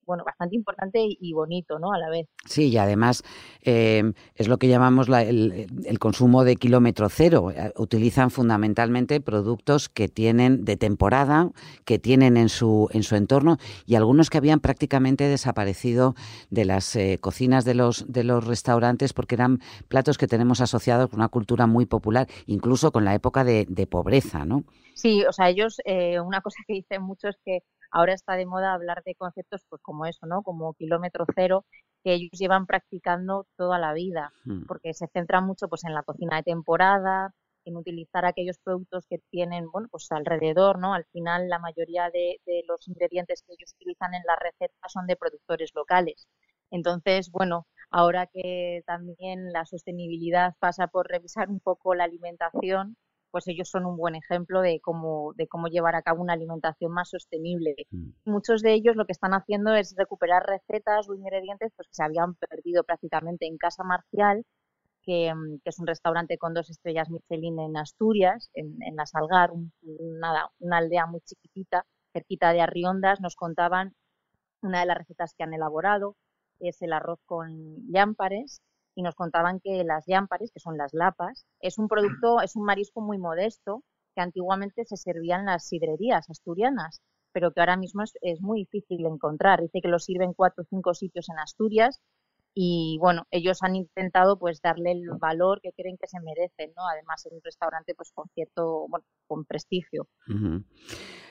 bueno, 0.09 0.25
bastante 0.25 0.57
importante 0.57 1.01
y 1.03 1.33
bonito, 1.35 1.79
¿no? 1.79 1.93
A 1.93 1.99
la 1.99 2.09
vez. 2.09 2.27
Sí, 2.47 2.71
y 2.71 2.79
además 2.79 3.23
eh, 3.61 4.15
es 4.35 4.49
lo 4.49 4.57
que 4.57 4.67
llamamos 4.67 5.09
el, 5.09 5.99
consumo 6.01 6.45
de 6.45 6.57
kilómetro 6.57 7.09
cero. 7.11 7.51
Eh, 7.51 7.73
utilizan 7.77 8.31
fundamentalmente 8.31 9.21
productos 9.21 9.91
que 9.91 10.09
tienen 10.09 10.65
de 10.65 10.79
temporada, 10.79 11.51
que 11.85 11.99
tienen 11.99 12.39
en 12.39 12.49
su, 12.49 12.89
en 12.93 13.03
su 13.03 13.17
entorno 13.17 13.59
y 13.85 13.97
algunos 13.97 14.31
que 14.31 14.39
habían 14.39 14.61
prácticamente 14.61 15.25
desaparecido 15.25 16.15
de 16.49 16.65
las 16.65 16.97
eh, 16.97 17.19
cocinas 17.21 17.67
de 17.67 17.75
los, 17.75 18.11
de 18.11 18.25
los 18.25 18.47
restaurantes 18.47 19.13
porque 19.13 19.35
eran 19.35 19.61
platos 19.89 20.17
que 20.17 20.27
tenemos 20.27 20.63
asociados 20.63 21.11
con 21.11 21.21
una 21.21 21.29
cultura 21.29 21.67
muy 21.67 21.85
popular, 21.85 22.29
incluso 22.47 22.93
con 22.93 23.05
la 23.05 23.15
época 23.15 23.45
de, 23.45 23.67
de 23.69 23.87
pobreza, 23.87 24.47
¿no? 24.47 24.65
Sí, 24.95 25.23
o 25.29 25.33
sea, 25.33 25.49
ellos, 25.49 25.77
una 26.25 26.41
cosa 26.41 26.57
que 26.67 26.75
dicen 26.75 27.03
mucho 27.03 27.29
es 27.29 27.37
que 27.45 27.61
ahora 27.91 28.15
está 28.15 28.35
de 28.35 28.47
moda 28.47 28.73
hablar 28.73 29.03
de 29.05 29.15
conceptos 29.15 29.65
pues 29.69 29.83
como 29.83 30.07
eso, 30.07 30.27
¿no? 30.27 30.43
Como 30.43 30.75
kilómetro 30.75 31.27
cero, 31.35 31.65
que 32.05 32.15
ellos 32.15 32.31
llevan 32.33 32.67
practicando 32.67 33.47
toda 33.57 33.79
la 33.79 33.93
vida, 33.93 34.33
hmm. 34.45 34.67
porque 34.67 34.95
se 34.95 35.07
centran 35.09 35.45
mucho 35.47 35.69
pues 35.69 35.85
en 35.85 35.95
la 35.95 36.03
cocina 36.03 36.37
de 36.37 36.43
temporada, 36.45 37.33
en 37.65 37.77
utilizar 37.77 38.25
aquellos 38.25 38.59
productos 38.59 39.07
que 39.09 39.19
tienen, 39.31 39.71
bueno, 39.71 39.89
pues 39.91 40.11
alrededor, 40.11 40.79
¿no? 40.79 40.95
Al 40.95 41.05
final 41.13 41.49
la 41.49 41.59
mayoría 41.59 42.11
de, 42.11 42.41
de 42.47 42.63
los 42.67 42.89
ingredientes 42.89 43.43
que 43.43 43.55
ellos 43.55 43.75
utilizan 43.75 44.15
en 44.15 44.23
la 44.27 44.37
receta 44.37 44.89
son 44.89 45.07
de 45.07 45.17
productores 45.17 45.71
locales. 45.75 46.29
Entonces, 46.71 47.31
bueno, 47.31 47.67
ahora 47.91 48.27
que 48.27 48.83
también 48.87 49.53
la 49.53 49.65
sostenibilidad 49.65 50.55
pasa 50.59 50.89
por 50.89 51.09
revisar 51.09 51.49
un 51.49 51.61
poco 51.61 51.95
la 51.95 52.05
alimentación, 52.05 52.97
pues 53.31 53.47
ellos 53.49 53.69
son 53.69 53.87
un 53.87 53.97
buen 53.97 54.15
ejemplo 54.15 54.61
de 54.61 54.81
cómo, 54.81 55.33
de 55.37 55.47
cómo 55.47 55.69
llevar 55.69 55.95
a 55.95 56.03
cabo 56.03 56.23
una 56.23 56.33
alimentación 56.33 56.93
más 56.93 57.11
sostenible. 57.11 57.75
Mm. 57.91 58.11
Muchos 58.25 58.63
de 58.63 58.73
ellos 58.73 58.97
lo 58.97 59.05
que 59.07 59.13
están 59.13 59.33
haciendo 59.33 59.75
es 59.75 59.95
recuperar 59.97 60.45
recetas 60.47 61.09
o 61.09 61.15
ingredientes 61.15 61.73
pues, 61.77 61.89
que 61.89 61.95
se 61.95 62.03
habían 62.03 62.35
perdido 62.35 62.85
prácticamente 62.85 63.47
en 63.47 63.59
Casa 63.59 63.85
Marcial, 63.85 64.45
que, 65.03 65.33
mm, 65.35 65.61
es 65.65 65.79
un 65.79 65.87
restaurante 65.87 66.39
con 66.39 66.55
dos 66.55 66.71
estrellas 66.71 67.11
Michelin 67.11 67.59
en 67.61 67.77
Asturias, 67.77 68.51
en, 68.55 68.79
La 68.97 69.07
Salgar, 69.07 69.51
una, 69.53 70.49
una 70.59 70.77
aldea 70.79 71.07
muy 71.07 71.21
chiquitita, 71.21 71.87
cerquita 72.13 72.53
de 72.53 72.61
Arriondas, 72.61 73.21
nos 73.21 73.37
contaban 73.37 73.95
una 74.63 74.81
de 74.81 74.87
las 74.87 74.99
recetas 74.99 75.35
que 75.35 75.45
han 75.45 75.55
elaborado, 75.55 76.17
es 76.61 76.83
el 76.83 76.93
arroz 76.93 77.21
con 77.27 77.77
llámpares, 77.91 78.63
y 78.99 79.03
nos 79.03 79.15
contaban 79.15 79.61
que 79.61 79.85
las 79.85 80.07
llámpares, 80.07 80.51
que 80.51 80.59
son 80.59 80.77
las 80.77 80.93
lapas, 80.93 81.47
es 81.61 81.79
un 81.79 81.87
producto, 81.87 82.41
es 82.41 82.57
un 82.57 82.65
marisco 82.65 83.01
muy 83.01 83.17
modesto 83.17 83.85
que 84.13 84.21
antiguamente 84.21 84.85
se 84.85 84.97
servía 84.97 85.37
en 85.37 85.47
las 85.47 85.69
sidrerías 85.69 86.29
asturianas, 86.29 87.01
pero 87.33 87.53
que 87.53 87.61
ahora 87.61 87.77
mismo 87.77 88.03
es, 88.03 88.15
es 88.23 88.41
muy 88.41 88.63
difícil 88.63 89.05
de 89.05 89.09
encontrar. 89.09 89.61
Dice 89.61 89.81
que 89.81 89.87
lo 89.87 90.01
sirven 90.01 90.35
cuatro 90.35 90.65
o 90.65 90.67
cinco 90.69 90.95
sitios 90.95 91.29
en 91.29 91.39
Asturias 91.39 92.01
y 92.61 92.99
bueno, 92.99 93.23
ellos 93.31 93.63
han 93.63 93.77
intentado 93.77 94.37
pues 94.37 94.61
darle 94.61 94.91
el 94.91 95.09
valor 95.21 95.61
que 95.63 95.71
creen 95.73 95.97
que 95.97 96.09
se 96.09 96.19
merecen, 96.19 96.73
¿no? 96.77 96.89
Además 96.93 97.25
en 97.27 97.37
un 97.37 97.41
restaurante 97.45 97.95
pues 97.95 98.11
con 98.13 98.29
cierto, 98.35 98.87
bueno, 98.89 99.05
con 99.29 99.45
prestigio. 99.45 100.09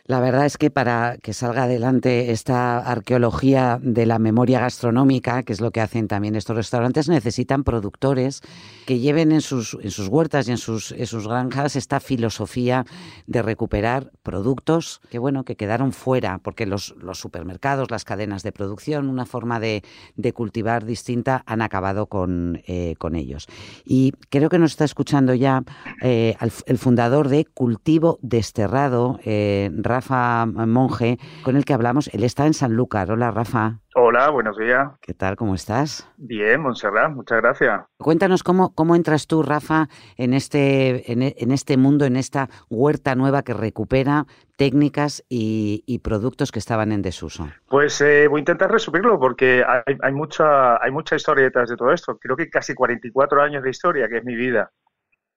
La 0.05 0.21
verdad 0.21 0.45
es 0.45 0.57
que 0.57 0.71
para 0.71 1.17
que 1.17 1.33
salga 1.33 1.63
adelante 1.63 2.31
esta 2.31 2.77
arqueología 2.77 3.77
de 3.81 4.05
la 4.05 4.19
memoria 4.19 4.61
gastronómica, 4.61 5.43
que 5.43 5.51
es 5.51 5.59
lo 5.59 5.71
que 5.71 5.81
hacen 5.81 6.07
también 6.07 6.37
estos 6.37 6.55
restaurantes, 6.55 7.09
necesitan 7.09 7.65
productores 7.65 8.41
que 8.85 8.99
lleven 8.99 9.33
en 9.33 9.41
sus, 9.41 9.77
en 9.81 9.91
sus 9.91 10.07
huertas 10.07 10.47
y 10.47 10.51
en 10.51 10.57
sus, 10.57 10.93
en 10.93 11.07
sus 11.07 11.27
granjas 11.27 11.75
esta 11.75 11.99
filosofía 11.99 12.85
de 13.25 13.41
recuperar 13.41 14.13
productos 14.23 15.01
que, 15.09 15.19
bueno, 15.19 15.43
que 15.43 15.57
quedaron 15.57 15.91
fuera, 15.91 16.37
porque 16.37 16.65
los, 16.65 16.95
los 16.99 17.19
supermercados, 17.19 17.91
las 17.91 18.05
cadenas 18.05 18.43
de 18.43 18.53
producción, 18.53 19.09
una 19.09 19.25
forma 19.25 19.59
de, 19.59 19.83
de 20.15 20.31
cultivar 20.31 20.85
han 21.25 21.61
acabado 21.61 22.07
con, 22.07 22.61
eh, 22.67 22.95
con 22.97 23.15
ellos. 23.15 23.47
Y 23.85 24.13
creo 24.29 24.49
que 24.49 24.59
nos 24.59 24.71
está 24.71 24.85
escuchando 24.85 25.33
ya 25.33 25.63
eh, 26.01 26.35
el 26.65 26.77
fundador 26.77 27.29
de 27.29 27.45
Cultivo 27.45 28.19
Desterrado, 28.21 29.19
eh, 29.23 29.69
Rafa 29.75 30.45
Monge, 30.45 31.17
con 31.43 31.55
el 31.55 31.65
que 31.65 31.73
hablamos. 31.73 32.09
Él 32.13 32.23
está 32.23 32.45
en 32.45 32.53
Sanlúcar. 32.53 33.11
Hola, 33.11 33.31
Rafa. 33.31 33.79
Hola, 33.99 34.29
buenos 34.29 34.55
días. 34.55 34.91
¿Qué 35.01 35.15
tal? 35.15 35.35
¿Cómo 35.35 35.55
estás? 35.55 36.07
Bien, 36.17 36.61
Montserrat, 36.61 37.11
muchas 37.11 37.41
gracias. 37.41 37.81
Cuéntanos 37.97 38.43
cómo, 38.43 38.75
cómo 38.75 38.95
entras 38.95 39.25
tú, 39.25 39.41
Rafa, 39.41 39.87
en 40.17 40.35
este, 40.35 41.11
en, 41.11 41.51
este 41.51 41.77
mundo, 41.77 42.05
en 42.05 42.15
esta 42.15 42.47
huerta 42.69 43.15
nueva 43.15 43.41
que 43.41 43.55
recupera 43.55 44.27
técnicas 44.55 45.25
y, 45.29 45.99
productos 46.03 46.51
que 46.51 46.59
estaban 46.59 46.91
en 46.91 47.01
desuso. 47.01 47.47
Pues 47.67 47.99
eh, 48.01 48.27
voy 48.27 48.37
a 48.37 48.41
intentar 48.41 48.71
resumirlo 48.71 49.19
porque 49.19 49.63
hay, 49.67 49.97
hay, 50.03 50.13
mucha, 50.13 50.79
hay 50.79 50.91
mucha 50.91 51.15
historia 51.15 51.45
detrás 51.45 51.67
de 51.67 51.75
todo 51.75 51.91
esto. 51.91 52.19
Creo 52.19 52.35
que 52.35 52.51
casi 52.51 52.75
44 52.75 53.41
años 53.41 53.63
de 53.63 53.71
historia, 53.71 54.07
que 54.07 54.17
es 54.17 54.23
mi 54.23 54.35
vida. 54.35 54.71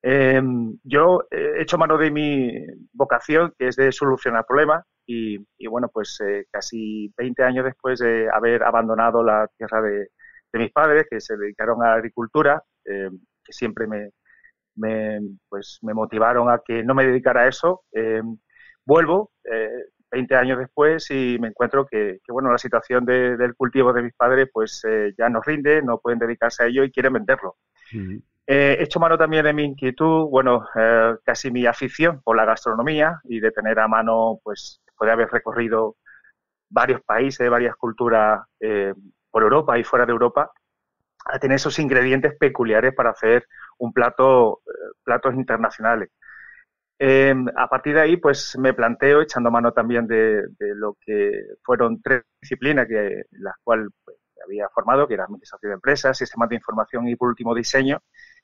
Eh, 0.02 0.42
yo 0.82 1.26
he 1.30 1.62
hecho 1.62 1.78
mano 1.78 1.98
de 1.98 2.10
mi 2.10 2.52
vocación, 2.92 3.52
que 3.58 3.68
es 3.68 3.76
de 3.76 3.92
solucionar 3.92 4.44
problemas, 4.46 4.84
y, 5.06 5.66
bueno, 5.66 5.90
pues 5.92 6.20
eh, 6.20 6.46
casi 6.52 7.12
20 7.16 7.42
años 7.42 7.64
después 7.64 7.98
de 7.98 8.28
haber 8.32 8.62
abandonado 8.62 9.24
la 9.24 9.48
tierra 9.56 9.82
de, 9.82 10.08
mis 10.52 10.72
padres, 10.72 11.06
que 11.10 11.20
se 11.20 11.36
dedicaron 11.36 11.82
a 11.82 11.88
la 11.88 11.94
agricultura, 11.94 12.62
em, 12.84 13.18
que 13.44 13.52
siempre 13.52 13.86
me, 13.86 15.20
pues, 15.48 15.78
me 15.82 15.94
motivaron 15.94 16.50
a 16.50 16.60
que 16.64 16.82
no 16.84 16.94
me 16.94 17.06
dedicara 17.06 17.42
a 17.42 17.48
eso, 17.48 17.82
em, 17.92 18.36
vuelvo 18.84 19.32
20 20.10 20.34
eh, 20.34 20.36
años 20.36 20.58
después 20.58 21.10
y 21.10 21.38
me 21.40 21.48
encuentro 21.48 21.86
que, 21.86 22.18
bueno, 22.28 22.50
la 22.50 22.58
situación 22.58 23.04
del 23.04 23.54
cultivo 23.56 23.92
de 23.92 24.02
mis 24.02 24.14
padres 24.14 24.48
pues 24.52 24.82
eh, 24.88 25.12
ya 25.16 25.28
no 25.28 25.40
rinde, 25.40 25.82
no 25.82 25.98
pueden 25.98 26.18
dedicarse 26.18 26.64
a 26.64 26.66
ello 26.66 26.84
y 26.84 26.90
quieren 26.90 27.12
venderlo. 27.12 27.56
Eh, 28.52 28.78
he 28.80 28.82
hecho 28.82 28.98
mano 28.98 29.16
también 29.16 29.44
de 29.44 29.52
mi 29.52 29.62
inquietud, 29.64 30.28
bueno, 30.28 30.66
eh, 30.74 31.14
casi 31.24 31.52
mi 31.52 31.66
afición 31.66 32.20
por 32.20 32.36
la 32.36 32.44
gastronomía 32.44 33.20
y 33.22 33.38
de 33.38 33.52
tener 33.52 33.78
a 33.78 33.86
mano, 33.86 34.40
pues, 34.42 34.82
puede 34.96 35.12
haber 35.12 35.30
recorrido 35.30 35.96
varios 36.68 37.00
países, 37.02 37.48
varias 37.48 37.76
culturas 37.76 38.40
eh, 38.58 38.92
por 39.30 39.44
Europa 39.44 39.78
y 39.78 39.84
fuera 39.84 40.04
de 40.04 40.10
Europa, 40.12 40.50
a 41.26 41.38
tener 41.38 41.56
esos 41.56 41.78
ingredientes 41.78 42.36
peculiares 42.38 42.92
para 42.92 43.10
hacer 43.10 43.46
un 43.78 43.92
plato, 43.92 44.62
platos 45.04 45.34
internacionales. 45.34 46.10
a 47.56 47.68
partir 47.68 47.94
de 47.94 48.00
ahí, 48.00 48.16
pues 48.16 48.58
me 48.58 48.74
planteo, 48.74 49.22
echando 49.22 49.50
mano 49.50 49.72
también 49.72 50.06
de, 50.08 50.42
lo 50.58 50.96
que 51.00 51.30
fueron 51.62 52.02
tres 52.02 52.22
disciplinas 52.42 52.86
que 52.88 53.24
las 53.32 53.54
cuales 53.62 53.88
pues, 54.04 54.16
había 54.44 54.68
formado, 54.70 55.06
que 55.06 55.14
era 55.14 55.24
administración 55.24 55.70
de 55.70 55.74
empresas, 55.74 56.18
sistemas 56.18 56.48
de 56.48 56.56
información 56.56 57.08
y 57.08 57.16
por 57.16 57.28
último 57.28 57.54
diseño, 57.54 58.00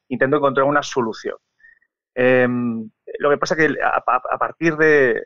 intento 0.09 0.37
encontrar 0.37 0.67
una 0.67 0.83
solución. 0.83 1.37
Em, 2.15 2.91
lo 3.19 3.31
que 3.31 3.39
pasa 3.39 3.55
es 3.55 3.69
que 3.69 3.79
a, 3.83 4.39
partir 4.39 4.77
de 4.77 5.23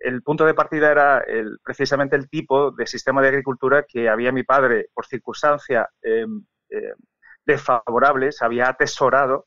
el 0.00 0.22
punto 0.22 0.44
de 0.44 0.54
partida 0.54 0.90
era 0.90 1.24
precisamente 1.64 2.16
el 2.16 2.28
tipo 2.28 2.70
de 2.70 2.86
sistema 2.86 3.22
de 3.22 3.28
agricultura 3.28 3.84
que 3.88 4.08
había 4.08 4.32
mi 4.32 4.42
padre, 4.42 4.88
por 4.92 5.06
circunstancias 5.06 5.86
em, 6.02 6.44
em, 6.68 6.94
desfavorables, 7.46 8.42
había 8.42 8.68
atesorado, 8.68 9.46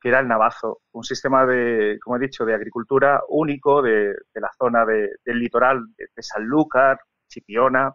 que 0.00 0.10
era 0.10 0.20
el 0.20 0.28
Navazo, 0.28 0.82
un 0.92 1.02
sistema 1.02 1.44
de, 1.44 1.98
como 2.02 2.16
he 2.16 2.20
dicho, 2.20 2.44
de 2.44 2.54
agricultura 2.54 3.20
único 3.28 3.82
de, 3.82 4.14
la 4.34 4.50
zona 4.56 4.84
del 4.86 5.38
litoral 5.38 5.80
de, 5.96 6.06
de 6.14 6.22
Sanlúcar, 6.22 7.00
Chipiona, 7.28 7.92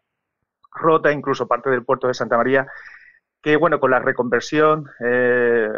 Rota, 0.73 1.11
incluso 1.11 1.47
parte 1.47 1.69
del 1.69 1.85
puerto 1.85 2.07
de 2.07 2.13
Santa 2.13 2.37
María, 2.37 2.67
que 3.43 3.57
bueno, 3.57 3.79
con 3.79 3.91
la 3.91 3.99
reconversión 3.99 4.89
eh, 5.05 5.69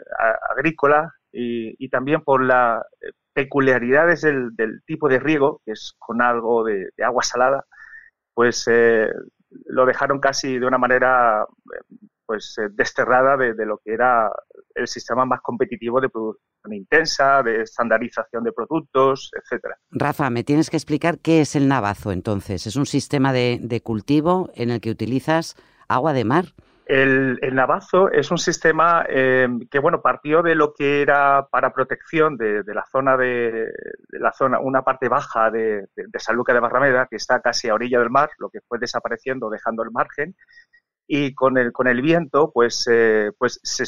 agrícola 0.56 1.16
y, 1.32 1.90
también 1.90 2.22
por 2.22 2.42
las 2.42 2.82
eh, 3.02 3.12
peculiaridades 3.34 4.22
del, 4.22 4.82
tipo 4.86 5.10
de 5.10 5.20
riego, 5.20 5.62
que 5.66 5.74
es 5.74 5.96
con 5.98 6.22
algo 6.22 6.64
de, 6.64 6.90
agua 7.04 7.24
salada, 7.24 7.66
pues 8.34 8.66
eh, 8.68 9.10
lo 9.66 9.86
dejaron 9.86 10.20
casi 10.20 10.60
de 10.60 10.66
una 10.66 10.78
manera 10.78 11.46
pues 12.26 12.56
desterrada 12.72 13.36
de, 13.38 13.66
lo 13.66 13.80
que 13.84 13.94
era 13.94 14.32
el 14.74 14.88
sistema 14.88 15.26
más 15.26 15.42
competitivo 15.42 16.02
de 16.02 16.10
producción 16.10 16.74
intensa, 16.74 17.44
de 17.44 17.62
estandarización 17.62 18.44
de 18.44 18.52
productos, 18.52 19.32
etcétera. 19.40 19.78
Rafa, 19.92 20.30
me 20.30 20.44
tienes 20.44 20.70
que 20.70 20.78
explicar 20.78 21.20
qué 21.20 21.42
es 21.42 21.56
el 21.56 21.68
navazo 21.68 22.12
entonces. 22.12 22.66
Es 22.66 22.76
un 22.76 22.86
sistema 22.86 23.34
de 23.34 23.82
cultivo 23.84 24.50
en 24.56 24.70
el 24.72 24.82
que 24.82 24.92
utilizas 24.92 25.56
agua 25.88 26.14
de 26.14 26.26
mar. 26.26 26.46
El, 26.86 27.40
navazo 27.54 28.12
es 28.12 28.30
un 28.30 28.38
sistema 28.38 29.06
eh, 29.10 29.48
que 29.72 29.80
bueno 29.80 30.04
partió 30.04 30.44
de 30.44 30.54
lo 30.54 30.74
que 30.74 31.02
era 31.02 31.48
para 31.50 31.74
protección 31.74 32.38
de, 32.38 32.64
la 32.68 32.86
zona 32.92 33.18
de, 33.18 33.72
la 34.10 34.32
zona 34.32 34.60
una 34.60 34.84
parte 34.84 35.10
baja 35.10 35.50
de, 35.50 35.88
de, 35.96 36.20
San 36.20 36.36
Luca 36.36 36.54
de 36.54 36.60
Barrameda 36.60 37.08
que 37.10 37.16
está 37.16 37.40
casi 37.40 37.70
a 37.70 37.74
orilla 37.74 38.00
del 38.00 38.12
mar, 38.12 38.30
lo 38.38 38.50
que 38.50 38.60
fue 38.68 38.78
desapareciendo 38.78 39.50
dejando 39.50 39.82
el 39.82 39.90
margen 39.92 40.36
y 41.08 41.34
con 41.34 41.58
el 41.58 41.72
con 41.72 41.88
el 41.88 42.02
viento 42.02 42.52
pues 42.54 42.88
eh, 42.92 43.32
pues 43.38 43.60
se 43.64 43.86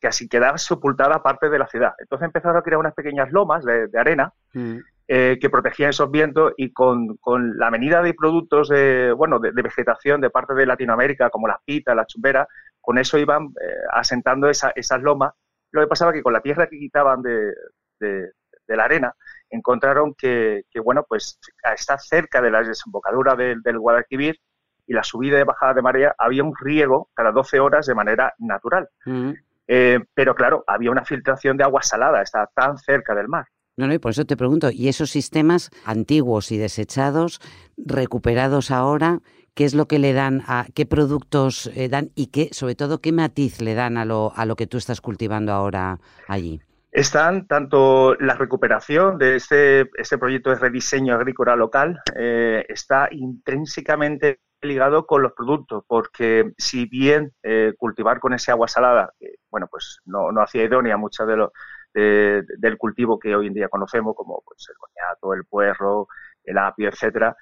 casi 0.00 0.28
quedaba 0.28 0.58
sepultada 0.58 1.22
parte 1.22 1.48
de 1.48 1.58
la 1.58 1.68
ciudad. 1.68 1.92
Entonces 1.98 2.26
empezaron 2.26 2.56
a 2.56 2.62
crear 2.62 2.78
unas 2.78 2.94
pequeñas 2.94 3.30
lomas 3.30 3.64
de, 3.64 3.88
arena 3.96 4.32
mm. 4.54 4.78
Eh, 5.06 5.38
que 5.40 5.50
protegían 5.50 5.90
esos 5.90 6.10
vientos 6.10 6.52
y 6.56 6.72
con, 6.72 7.16
con 7.18 7.58
la 7.58 7.70
venida 7.70 8.02
de 8.02 8.14
productos 8.14 8.68
de, 8.68 9.12
bueno, 9.12 9.38
de, 9.38 9.50
vegetación 9.50 10.20
de 10.20 10.30
parte 10.30 10.54
de 10.54 10.66
Latinoamérica, 10.66 11.30
como 11.30 11.48
las 11.48 11.58
pitas, 11.64 11.94
las 11.94 12.06
chumberas, 12.06 12.48
con 12.80 12.98
eso 12.98 13.18
iban 13.18 13.46
eh, 13.60 13.82
asentando 13.92 14.48
esa, 14.48 14.72
esas 14.74 15.02
lomas. 15.02 15.32
Lo 15.72 15.82
que 15.82 15.88
pasaba 15.88 16.12
que 16.12 16.22
con 16.22 16.32
la 16.32 16.40
tierra 16.40 16.68
que 16.68 16.78
quitaban 16.78 17.20
de, 17.22 17.52
de, 18.00 18.32
la 18.68 18.84
arena, 18.84 19.14
encontraron 19.50 20.14
que, 20.14 20.62
que, 20.70 20.80
bueno, 20.80 21.04
pues 21.08 21.38
está 21.74 21.98
cerca 21.98 22.40
de 22.40 22.50
la 22.50 22.62
desembocadura 22.62 23.34
del, 23.36 23.60
del 23.62 23.78
Guadalquivir 23.78 24.38
y 24.86 24.94
la 24.94 25.02
subida 25.02 25.38
y 25.38 25.44
bajada 25.44 25.74
de 25.74 25.82
marea 25.82 26.14
había 26.18 26.44
un 26.44 26.54
riego 26.58 27.08
cada 27.14 27.32
12 27.32 27.60
horas 27.60 27.86
de 27.86 27.94
manera 27.94 28.32
natural. 28.38 28.88
Mm. 29.04 29.32
Eh, 29.66 29.98
pero 30.12 30.34
claro, 30.34 30.62
había 30.66 30.90
una 30.90 31.04
filtración 31.04 31.56
de 31.56 31.64
agua 31.64 31.82
salada, 31.82 32.22
está 32.22 32.46
tan 32.54 32.76
cerca 32.78 33.14
del 33.14 33.28
mar. 33.28 33.46
No, 33.76 33.88
no, 33.88 33.94
y 33.94 33.98
por 33.98 34.12
eso 34.12 34.24
te 34.24 34.36
pregunto, 34.36 34.70
¿y 34.70 34.88
esos 34.88 35.10
sistemas 35.10 35.70
antiguos 35.84 36.52
y 36.52 36.58
desechados, 36.58 37.40
recuperados 37.76 38.70
ahora, 38.70 39.20
qué 39.54 39.64
es 39.64 39.74
lo 39.74 39.86
que 39.86 39.98
le 39.98 40.12
dan 40.12 40.42
a, 40.46 40.66
qué 40.74 40.86
productos 40.86 41.70
eh, 41.74 41.88
dan 41.88 42.10
y 42.14 42.28
qué, 42.28 42.50
sobre 42.52 42.76
todo, 42.76 43.00
qué 43.00 43.10
matiz 43.10 43.60
le 43.60 43.74
dan 43.74 43.96
a 43.96 44.04
lo, 44.04 44.32
a 44.36 44.46
lo 44.46 44.54
que 44.54 44.68
tú 44.68 44.76
estás 44.76 45.00
cultivando 45.00 45.52
ahora 45.52 45.98
allí? 46.28 46.60
Están 46.92 47.48
tanto 47.48 48.14
la 48.20 48.34
recuperación 48.34 49.18
de 49.18 49.34
este, 49.34 49.90
este 49.98 50.18
proyecto 50.18 50.50
de 50.50 50.56
rediseño 50.56 51.14
agrícola 51.16 51.56
local, 51.56 52.00
eh, 52.14 52.64
está 52.68 53.08
intrínsecamente 53.10 54.38
ligado 54.62 55.04
con 55.04 55.20
los 55.20 55.32
productos, 55.32 55.82
porque 55.88 56.52
si 56.56 56.86
bien 56.86 57.32
eh, 57.42 57.74
cultivar 57.76 58.20
con 58.20 58.32
ese 58.32 58.52
agua 58.52 58.68
salada, 58.68 59.12
bueno, 59.50 59.66
pues 59.68 59.98
no, 60.04 60.30
no 60.30 60.40
hacía 60.40 60.62
idónea 60.62 60.96
muchas 60.96 61.26
de 61.26 61.36
los 61.36 61.50
del 61.94 62.76
cultivo 62.76 63.18
que 63.18 63.34
hoy 63.34 63.46
en 63.46 63.54
día 63.54 63.68
conocemos, 63.68 64.14
como 64.16 64.42
pues, 64.44 64.66
el 64.68 64.76
coñato, 64.76 65.34
el 65.34 65.44
puerro, 65.44 66.08
el 66.42 66.58
apio, 66.58 66.88
etcétera, 66.88 67.36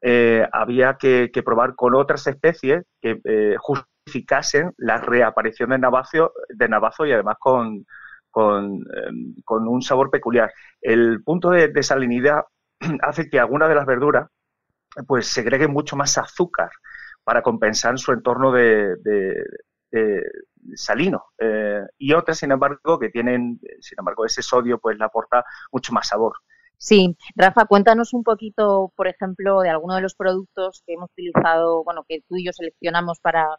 eh, 0.00 0.46
había 0.52 0.96
que, 0.98 1.30
probar 1.44 1.74
con 1.74 1.94
otras 1.94 2.26
especies 2.26 2.84
que 3.00 3.20
eh, 3.24 3.56
justificasen 3.58 4.72
la 4.76 4.98
reaparición 4.98 5.70
de 5.70 5.78
navazo, 5.78 6.32
de 6.48 7.08
y 7.08 7.12
además 7.12 7.36
con, 7.40 7.86
con, 8.30 8.82
em, 8.94 9.34
un 9.46 9.82
sabor 9.82 10.10
peculiar. 10.10 10.52
El 10.80 11.22
punto 11.24 11.50
de, 11.50 11.68
de 11.68 11.82
salinidad 11.82 12.44
hace 13.02 13.30
que 13.30 13.40
algunas 13.40 13.68
de 13.68 13.74
las 13.76 13.86
verduras 13.86 14.28
pues 15.06 15.26
segreguen 15.26 15.72
mucho 15.72 15.96
más 15.96 16.18
azúcar 16.18 16.70
para 17.24 17.42
compensar 17.42 17.98
su 17.98 18.12
entorno 18.12 18.52
de, 18.52 18.96
salino. 19.02 19.44
Eh, 19.96 21.82
y 21.98 22.12
otras, 22.12 22.38
sin 22.38 22.52
embargo, 22.52 22.98
que 22.98 23.10
tienen, 23.10 23.60
sin 23.80 23.98
embargo, 23.98 24.24
ese 24.24 24.42
sodio 24.42 24.78
pues 24.78 24.98
le 24.98 25.04
aporta 25.04 25.44
mucho 25.70 25.92
más 25.92 26.08
sabor. 26.08 26.34
Sí, 26.76 27.16
Rafa, 27.36 27.66
cuéntanos 27.66 28.12
un 28.12 28.24
poquito, 28.24 28.92
por 28.96 29.08
ejemplo, 29.08 29.60
de 29.60 29.70
alguno 29.70 29.94
de 29.94 30.02
los 30.02 30.14
productos 30.14 30.82
que 30.86 30.94
hemos 30.94 31.10
utilizado, 31.12 31.84
bueno, 31.84 32.04
que 32.08 32.22
tú 32.28 32.36
y 32.36 32.44
yo 32.44 32.52
seleccionamos 32.52 33.20
para, 33.20 33.58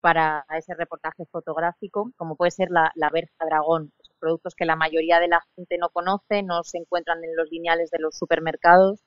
para 0.00 0.44
ese 0.56 0.74
reportaje 0.74 1.24
fotográfico, 1.30 2.10
como 2.16 2.36
puede 2.36 2.50
ser 2.50 2.70
la, 2.70 2.92
la 2.96 3.10
berza 3.10 3.44
dragón, 3.46 3.92
productos 4.18 4.54
que 4.54 4.64
la 4.66 4.76
mayoría 4.76 5.20
de 5.20 5.28
la 5.28 5.40
gente 5.54 5.78
no 5.78 5.88
conoce, 5.90 6.42
no 6.42 6.64
se 6.64 6.78
encuentran 6.78 7.22
en 7.24 7.36
los 7.36 7.48
lineales 7.50 7.90
de 7.90 7.98
los 8.00 8.16
supermercados 8.16 9.00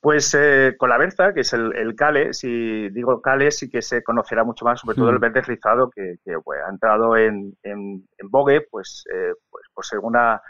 pues 0.00 0.34
eh, 0.34 0.74
con 0.78 0.90
la 0.90 0.98
berza, 0.98 1.32
que 1.32 1.40
es 1.40 1.52
el, 1.52 1.94
cale, 1.96 2.32
si 2.32 2.88
digo 2.90 3.20
cale, 3.20 3.50
sí 3.50 3.68
que 3.68 3.82
se 3.82 4.02
conocerá 4.02 4.44
mucho 4.44 4.64
más, 4.64 4.80
sobre 4.80 4.96
todo 4.96 5.10
el 5.10 5.16
hmm. 5.16 5.20
verde 5.20 5.40
rizado, 5.42 5.90
que, 5.90 6.18
pues, 6.44 6.60
ha 6.64 6.70
entrado 6.70 7.16
en, 7.16 7.56
en, 7.62 8.06
bogue, 8.24 8.62
pues, 8.70 9.04
eh, 9.12 9.32
pues 9.50 9.66
por 9.72 9.84
ser 9.84 9.98
una, 10.00 10.40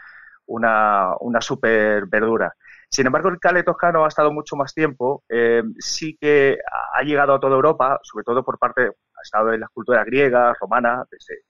una, 0.47 1.15
una 1.21 1.41
super 1.41 2.07
verdura. 2.07 2.55
Sin 2.89 3.07
embargo, 3.07 3.29
el 3.29 3.41
cale 3.41 3.63
toscano 3.63 4.05
ha 4.05 4.09
estado 4.09 4.33
mucho 4.33 4.57
más 4.57 4.73
tiempo, 4.73 5.25
eh, 5.29 5.63
sí 5.79 6.17
que 6.21 6.59
ha 6.95 7.03
llegado 7.03 7.35
a 7.35 7.41
toda 7.41 7.57
Europa, 7.57 7.99
sobre 8.03 8.25
todo 8.25 8.45
por 8.45 8.59
parte, 8.59 8.83
ha 8.87 9.23
estado 9.23 9.53
en 9.53 9.61
las 9.61 9.71
culturas 9.71 10.05
griegas, 10.07 10.57
romanas, 10.61 11.07
desde, 11.11 11.43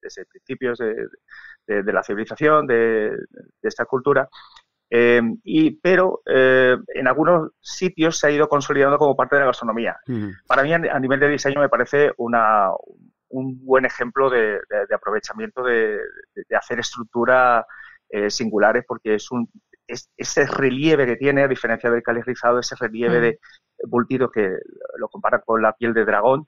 desde, 0.00 0.24
principios 0.26 0.78
de, 0.78 1.08
de, 1.66 1.92
la 1.92 2.02
civilización, 2.02 2.66
de, 2.66 3.12
esta 3.62 3.84
cultura, 3.84 4.28
eh, 4.90 5.20
y, 5.44 5.72
pero 5.72 6.22
eh, 6.26 6.76
en 6.94 7.08
algunos 7.08 7.52
sitios 7.60 8.18
se 8.18 8.26
ha 8.26 8.30
ido 8.30 8.48
consolidando 8.48 8.98
como 8.98 9.16
parte 9.16 9.36
de 9.36 9.40
la 9.40 9.46
gastronomía. 9.46 9.96
Para 10.46 10.62
mí, 10.62 10.72
a, 10.72 10.98
nivel 10.98 11.20
de 11.20 11.28
diseño, 11.28 11.60
me 11.60 11.68
parece 11.68 12.12
una, 12.16 12.70
un 13.28 13.64
buen 13.64 13.84
ejemplo 13.84 14.30
de, 14.30 14.60
aprovechamiento 14.94 15.62
de, 15.62 15.98
hacer 16.56 16.80
estructuras 16.80 17.64
eh, 18.08 18.30
singulares, 18.30 18.84
porque 18.86 19.14
es 19.14 19.30
un 19.30 19.48
ese 20.18 20.44
relieve 20.44 21.06
que 21.06 21.16
tiene, 21.16 21.42
a 21.42 21.48
diferencia 21.48 21.90
del 21.90 22.02
calizado, 22.02 22.58
ese 22.58 22.76
relieve 22.76 23.20
de 23.20 23.38
bultido 23.84 24.30
que 24.30 24.58
lo 24.98 25.08
compara 25.08 25.40
con 25.40 25.62
la 25.62 25.72
piel 25.72 25.94
de 25.94 26.04
dragón, 26.04 26.46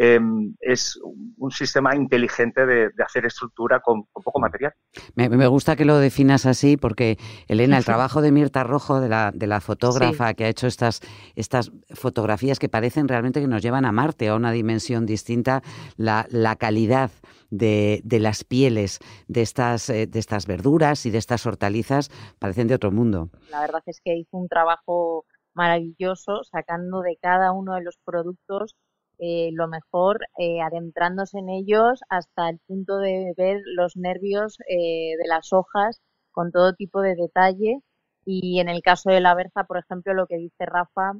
Em, 0.00 0.54
es 0.60 0.96
un 1.02 1.50
sistema 1.50 1.96
inteligente 1.96 2.64
de, 2.64 2.88
hacer 3.04 3.26
estructura 3.26 3.80
con, 3.80 4.04
poco 4.04 4.38
material. 4.38 4.72
Me, 5.16 5.48
gusta 5.48 5.74
que 5.74 5.84
lo 5.84 5.98
definas 5.98 6.46
así 6.46 6.76
porque, 6.76 7.18
Elena, 7.48 7.78
el 7.78 7.84
trabajo 7.84 8.22
de 8.22 8.30
Mirta 8.30 8.62
Rojo, 8.62 9.00
de 9.00 9.08
la, 9.08 9.32
de 9.34 9.48
la 9.48 9.60
fotógrafa 9.60 10.34
que 10.34 10.44
ha 10.44 10.48
hecho 10.48 10.68
estas, 10.68 11.00
estas 11.34 11.72
fotografías 11.94 12.60
que 12.60 12.68
parecen 12.68 13.08
realmente 13.08 13.40
que 13.40 13.48
nos 13.48 13.60
llevan 13.60 13.84
a 13.84 13.90
Marte, 13.90 14.28
a 14.28 14.36
una 14.36 14.52
dimensión 14.52 15.04
distinta, 15.04 15.64
la, 15.96 16.28
la 16.30 16.54
calidad 16.54 17.10
de, 17.50 18.00
de, 18.04 18.20
las 18.20 18.44
pieles 18.44 19.00
de 19.26 19.42
estas, 19.42 19.90
eh, 19.90 20.06
de 20.06 20.20
estas 20.20 20.46
verduras 20.46 21.06
y 21.06 21.10
de 21.10 21.18
estas 21.18 21.44
hortalizas 21.44 22.08
parecen 22.38 22.68
de 22.68 22.76
otro 22.76 22.92
mundo. 22.92 23.30
La 23.50 23.62
verdad 23.62 23.82
es 23.86 24.00
que 24.04 24.16
hizo 24.16 24.36
un 24.36 24.46
trabajo 24.46 25.24
maravilloso 25.54 26.44
sacando 26.44 27.00
de 27.02 27.18
cada 27.20 27.50
uno 27.50 27.74
de 27.74 27.82
los 27.82 27.98
productos 28.04 28.76
eh, 29.18 29.50
lo 29.52 29.66
mejor 29.66 30.20
eh, 30.38 30.60
adentrándose 30.60 31.38
en 31.38 31.48
ellos 31.48 32.00
hasta 32.08 32.48
el 32.48 32.60
punto 32.66 32.98
de 32.98 33.34
ver 33.36 33.60
los 33.74 33.96
nervios 33.96 34.58
eh, 34.68 35.16
de 35.20 35.28
las 35.28 35.52
hojas 35.52 36.00
con 36.30 36.52
todo 36.52 36.74
tipo 36.74 37.00
de 37.00 37.16
detalle 37.16 37.80
y 38.24 38.60
en 38.60 38.68
el 38.68 38.80
caso 38.80 39.10
de 39.10 39.20
la 39.20 39.34
berza, 39.34 39.64
por 39.64 39.78
ejemplo, 39.78 40.14
lo 40.14 40.26
que 40.26 40.36
dice 40.36 40.66
Rafa 40.66 41.14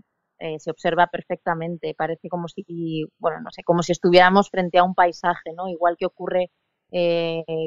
se 0.59 0.71
observa 0.71 1.09
perfectamente, 1.09 1.97
parece 1.99 2.29
como 2.29 2.47
si, 2.47 3.07
bueno, 3.19 3.41
no 3.41 3.51
sé, 3.51 3.65
como 3.65 3.83
si 3.83 3.91
estuviéramos 3.91 4.51
frente 4.51 4.79
a 4.79 4.85
un 4.85 4.95
paisaje, 4.95 5.53
¿no? 5.57 5.69
Igual 5.69 5.97
que 5.99 6.07
ocurre 6.07 6.53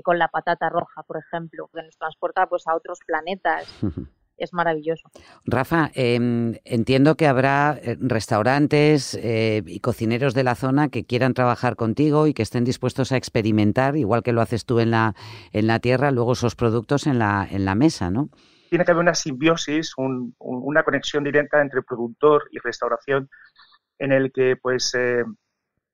con 0.05 0.17
la 0.17 0.29
patata 0.29 0.69
roja, 0.69 1.03
por 1.03 1.17
ejemplo, 1.17 1.69
que 1.73 1.83
nos 1.83 1.97
transporta 1.97 2.47
pues 2.47 2.67
a 2.67 2.75
otros 2.75 2.99
planetas. 3.05 3.67
es 4.37 4.53
maravilloso. 4.53 5.09
Rafa, 5.45 5.91
em, 5.93 6.55
entiendo 6.65 7.15
que 7.15 7.27
habrá 7.27 7.77
eh, 7.81 7.97
restaurantes 7.99 9.13
eh, 9.21 9.61
y 9.65 9.79
cocineros 9.79 10.33
de 10.33 10.43
la 10.43 10.55
zona 10.55 10.89
que 10.89 11.05
quieran 11.05 11.33
trabajar 11.33 11.75
contigo 11.75 12.27
y 12.27 12.33
que 12.33 12.41
estén 12.41 12.63
dispuestos 12.63 13.11
a 13.11 13.17
experimentar, 13.17 13.95
igual 13.95 14.23
que 14.23 14.33
lo 14.33 14.41
haces 14.41 14.65
tú 14.65 14.79
en 14.79 14.91
la, 14.91 15.15
en 15.51 15.67
la 15.67 15.79
tierra, 15.79 16.11
luego 16.11 16.33
esos 16.33 16.55
productos 16.55 17.07
en 17.07 17.19
la, 17.19 17.47
en 17.49 17.65
la 17.65 17.75
mesa, 17.75 18.09
¿no? 18.09 18.29
Tiene 18.69 18.85
que 18.85 18.91
haber 18.91 19.03
una 19.03 19.13
simbiosis, 19.13 19.93
una 19.97 20.83
conexión 20.83 21.25
directa 21.25 21.61
entre 21.61 21.81
productor 21.81 22.47
y 22.51 22.59
restauración 22.59 23.29
en 23.99 24.13
el 24.13 24.31
que 24.31 24.55
pues 24.55 24.95
eh, 24.95 25.23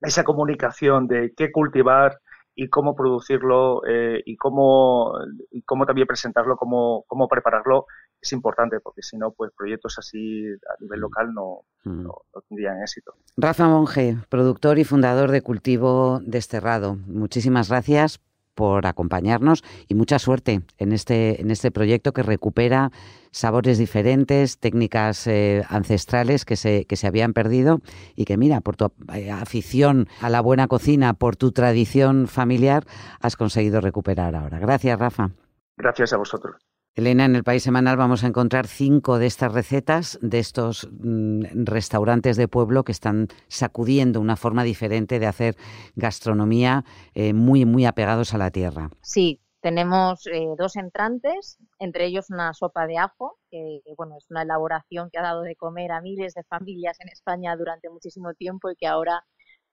esa 0.00 0.22
comunicación 0.22 1.08
de 1.08 1.32
qué 1.36 1.50
cultivar, 1.50 2.18
y 2.60 2.68
cómo 2.70 2.96
producirlo 2.96 3.82
y, 4.24 4.36
cómo, 4.36 5.12
y 5.52 5.62
cómo 5.62 5.86
también 5.86 6.08
presentarlo, 6.08 6.56
cómo, 6.56 7.04
cómo 7.06 7.28
prepararlo, 7.28 7.86
es 8.20 8.32
importante 8.32 8.80
porque 8.80 9.02
si 9.02 9.16
no, 9.16 9.30
pues 9.30 9.52
proyectos 9.56 9.98
así 9.98 10.44
a 10.46 10.82
nivel 10.82 11.00
local 11.00 11.32
no, 11.32 11.62
mm. 11.84 12.02
no, 12.02 12.22
tendrían 12.48 12.82
éxito. 12.82 13.14
Rafa 13.36 13.68
Monge, 13.68 14.18
productor 14.28 14.78
y 14.78 14.84
fundador 14.84 15.30
de 15.30 15.42
Cultivo 15.42 16.20
Desterrado, 16.22 16.96
muchísimas 17.06 17.68
gracias 17.68 18.20
por 18.58 18.86
acompañarnos 18.86 19.62
y 19.86 19.94
mucha 19.94 20.18
suerte 20.18 20.62
en 20.78 20.90
este, 20.90 21.40
en 21.40 21.52
este 21.52 21.70
proyecto 21.70 22.12
que 22.12 22.24
recupera 22.24 22.90
sabores 23.30 23.78
diferentes, 23.78 24.58
técnicas 24.58 25.28
eh, 25.28 25.62
ancestrales 25.68 26.44
que 26.44 26.56
se, 26.56 26.84
que 26.84 26.96
se 26.96 27.06
habían 27.06 27.34
perdido 27.34 27.78
y 28.16 28.24
que 28.24 28.36
mira, 28.36 28.60
por 28.60 28.74
tu 28.74 28.90
eh, 29.14 29.30
afición 29.30 30.08
a 30.20 30.28
la 30.28 30.40
buena 30.40 30.66
cocina, 30.66 31.14
por 31.14 31.36
tu 31.36 31.52
tradición 31.52 32.26
familiar, 32.26 32.82
has 33.20 33.36
conseguido 33.36 33.80
recuperar 33.80 34.34
ahora. 34.34 34.58
Gracias, 34.58 34.98
Rafa. 34.98 35.30
Gracias 35.76 36.12
a 36.12 36.16
vosotros. 36.16 36.56
Elena, 36.94 37.24
en 37.24 37.36
el 37.36 37.44
País 37.44 37.62
Semanal 37.62 37.96
vamos 37.96 38.24
a 38.24 38.26
encontrar 38.26 38.66
cinco 38.66 39.18
de 39.18 39.26
estas 39.26 39.52
recetas 39.52 40.18
de 40.20 40.38
estos 40.40 40.88
mm, 40.90 41.64
restaurantes 41.64 42.36
de 42.36 42.48
pueblo 42.48 42.82
que 42.84 42.92
están 42.92 43.28
sacudiendo 43.46 44.20
una 44.20 44.36
forma 44.36 44.64
diferente 44.64 45.18
de 45.18 45.26
hacer 45.26 45.56
gastronomía 45.94 46.84
eh, 47.14 47.34
muy, 47.34 47.64
muy 47.64 47.84
apegados 47.86 48.34
a 48.34 48.38
la 48.38 48.50
tierra. 48.50 48.90
Sí, 49.00 49.40
tenemos 49.60 50.26
eh, 50.26 50.46
dos 50.56 50.76
entrantes, 50.76 51.58
entre 51.78 52.06
ellos 52.06 52.30
una 52.30 52.54
sopa 52.54 52.86
de 52.86 52.98
ajo, 52.98 53.38
que 53.50 53.80
bueno, 53.96 54.16
es 54.16 54.30
una 54.30 54.42
elaboración 54.42 55.10
que 55.10 55.18
ha 55.18 55.22
dado 55.22 55.42
de 55.42 55.56
comer 55.56 55.92
a 55.92 56.00
miles 56.00 56.34
de 56.34 56.44
familias 56.44 56.98
en 57.00 57.08
España 57.08 57.56
durante 57.56 57.90
muchísimo 57.90 58.34
tiempo 58.34 58.70
y 58.70 58.76
que 58.76 58.86
ahora 58.86 59.24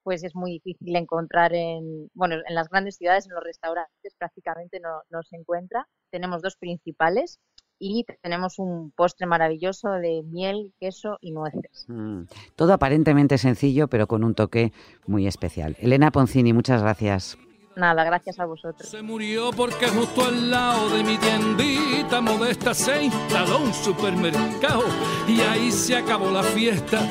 pues 0.06 0.24
es 0.24 0.36
muy 0.36 0.52
difícil 0.52 0.96
encontrar 0.96 1.54
en, 1.54 2.10
bueno, 2.14 2.36
en 2.36 2.56
las 2.56 2.70
grandes 2.70 2.96
ciudades, 2.96 3.26
en 3.26 3.34
los 3.34 3.44
restaurantes 3.44 4.16
prácticamente 4.18 4.80
no, 4.80 5.02
no 5.10 5.24
se 5.24 5.36
encuentra 5.36 5.88
tenemos 6.16 6.42
dos 6.42 6.56
principales. 6.56 7.40
y 7.78 8.06
tenemos 8.22 8.58
un 8.58 8.92
postre 8.92 9.28
maravilloso 9.28 9.90
de 9.92 10.24
miel, 10.24 10.74
queso 10.80 11.18
y 11.20 11.32
nueces. 11.32 11.84
Mm, 11.90 12.22
todo 12.56 12.72
aparentemente 12.72 13.38
sencillo, 13.38 13.90
pero 13.90 14.08
con 14.08 14.24
un 14.24 14.34
toque 14.34 14.72
muy 15.08 15.28
especial. 15.28 15.76
Elena 15.82 16.10
Poncini, 16.10 16.54
muchas 16.54 16.82
gracias. 16.82 17.38
Nada, 17.76 18.04
gracias 18.06 18.40
a 18.40 18.46
vosotros. 18.46 18.88
Se 18.88 19.02
murió 19.02 19.52
porque 19.52 19.88
justo 19.88 20.26
al 20.26 20.50
lado 20.50 20.90
de 20.90 21.04
mi 21.04 21.18
tiendita 21.18 22.22
modesta 22.22 22.74
se 22.74 23.04
instaló 23.04 23.60
un 23.60 23.74
supermercado 23.74 24.84
y 25.28 25.42
ahí 25.42 25.72
se 25.72 25.98
acabó 25.98 26.32
la 26.32 26.44
fiesta. 26.44 27.02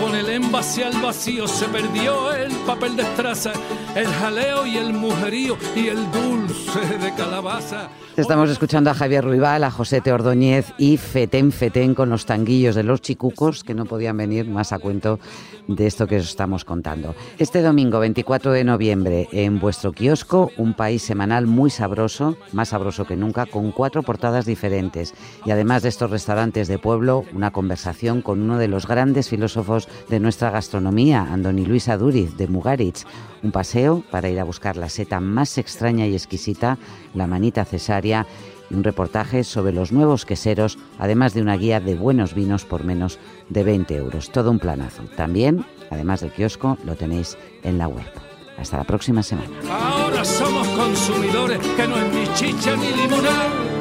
Con 0.00 0.16
el 0.16 0.28
envase 0.28 0.84
al 0.84 1.00
vacío 1.00 1.46
se 1.46 1.66
perdió 1.66 2.32
el 2.32 2.52
papel 2.66 2.96
de 2.96 3.02
estraza, 3.02 3.52
el 3.94 4.06
jaleo 4.06 4.66
y 4.66 4.76
el 4.76 4.92
mujerío 4.92 5.56
y 5.76 5.88
el 5.88 6.10
dulce 6.10 6.98
de 6.98 7.14
calabaza. 7.14 7.88
Estamos 8.18 8.50
escuchando 8.50 8.90
a 8.90 8.94
Javier 8.94 9.24
Ruibal, 9.24 9.62
a 9.62 9.70
José 9.70 10.00
Teordóñez 10.00 10.72
y 10.76 10.96
Fetén 10.96 11.52
Fetén 11.52 11.94
con 11.94 12.10
los 12.10 12.26
tanguillos 12.26 12.74
de 12.74 12.82
los 12.82 13.00
chicucos 13.00 13.62
que 13.62 13.74
no 13.74 13.84
podían 13.84 14.16
venir 14.16 14.48
más 14.48 14.72
a 14.72 14.80
cuento 14.80 15.20
de 15.68 15.86
esto 15.86 16.08
que 16.08 16.16
os 16.16 16.24
estamos 16.24 16.64
contando. 16.64 17.14
Este 17.38 17.62
domingo 17.62 18.00
24 18.00 18.50
de 18.50 18.64
noviembre 18.64 19.28
en 19.30 19.60
vuestro 19.60 19.92
kiosco, 20.08 20.50
un 20.56 20.72
país 20.72 21.02
semanal 21.02 21.46
muy 21.46 21.68
sabroso, 21.68 22.38
más 22.52 22.70
sabroso 22.70 23.06
que 23.06 23.14
nunca, 23.14 23.44
con 23.44 23.72
cuatro 23.72 24.02
portadas 24.02 24.46
diferentes. 24.46 25.12
Y 25.44 25.50
además 25.50 25.82
de 25.82 25.90
estos 25.90 26.10
restaurantes 26.10 26.66
de 26.66 26.78
pueblo, 26.78 27.26
una 27.34 27.50
conversación 27.50 28.22
con 28.22 28.40
uno 28.40 28.56
de 28.56 28.68
los 28.68 28.88
grandes 28.88 29.28
filósofos 29.28 29.86
de 30.08 30.18
nuestra 30.18 30.48
gastronomía, 30.48 31.28
Andoni 31.30 31.66
Luis 31.66 31.90
Aduriz 31.90 32.38
de 32.38 32.48
Mugaritz. 32.48 33.04
Un 33.42 33.52
paseo 33.52 34.02
para 34.10 34.30
ir 34.30 34.40
a 34.40 34.44
buscar 34.44 34.78
la 34.78 34.88
seta 34.88 35.20
más 35.20 35.58
extraña 35.58 36.06
y 36.06 36.14
exquisita, 36.14 36.78
la 37.12 37.26
manita 37.26 37.66
cesárea, 37.66 38.26
y 38.70 38.76
un 38.76 38.84
reportaje 38.84 39.44
sobre 39.44 39.74
los 39.74 39.92
nuevos 39.92 40.24
queseros, 40.24 40.78
además 40.98 41.34
de 41.34 41.42
una 41.42 41.58
guía 41.58 41.80
de 41.80 41.96
buenos 41.96 42.32
vinos 42.32 42.64
por 42.64 42.82
menos 42.82 43.18
de 43.50 43.62
20 43.62 43.94
euros. 43.94 44.30
Todo 44.32 44.50
un 44.50 44.58
planazo. 44.58 45.02
También, 45.16 45.66
además 45.90 46.22
del 46.22 46.32
kiosco, 46.32 46.78
lo 46.86 46.94
tenéis 46.94 47.36
en 47.62 47.76
la 47.76 47.88
web. 47.88 48.27
Hasta 48.58 48.76
la 48.76 48.84
próxima 48.84 49.22
semana. 49.22 49.48
Ahora 49.70 50.24
somos 50.24 50.66
consumidores, 50.68 51.58
que 51.58 51.88
no 51.88 51.96
es 51.96 52.12
ni 52.12 52.34
chicha 52.34 52.76
ni 52.76 52.90
limonada. 52.90 53.78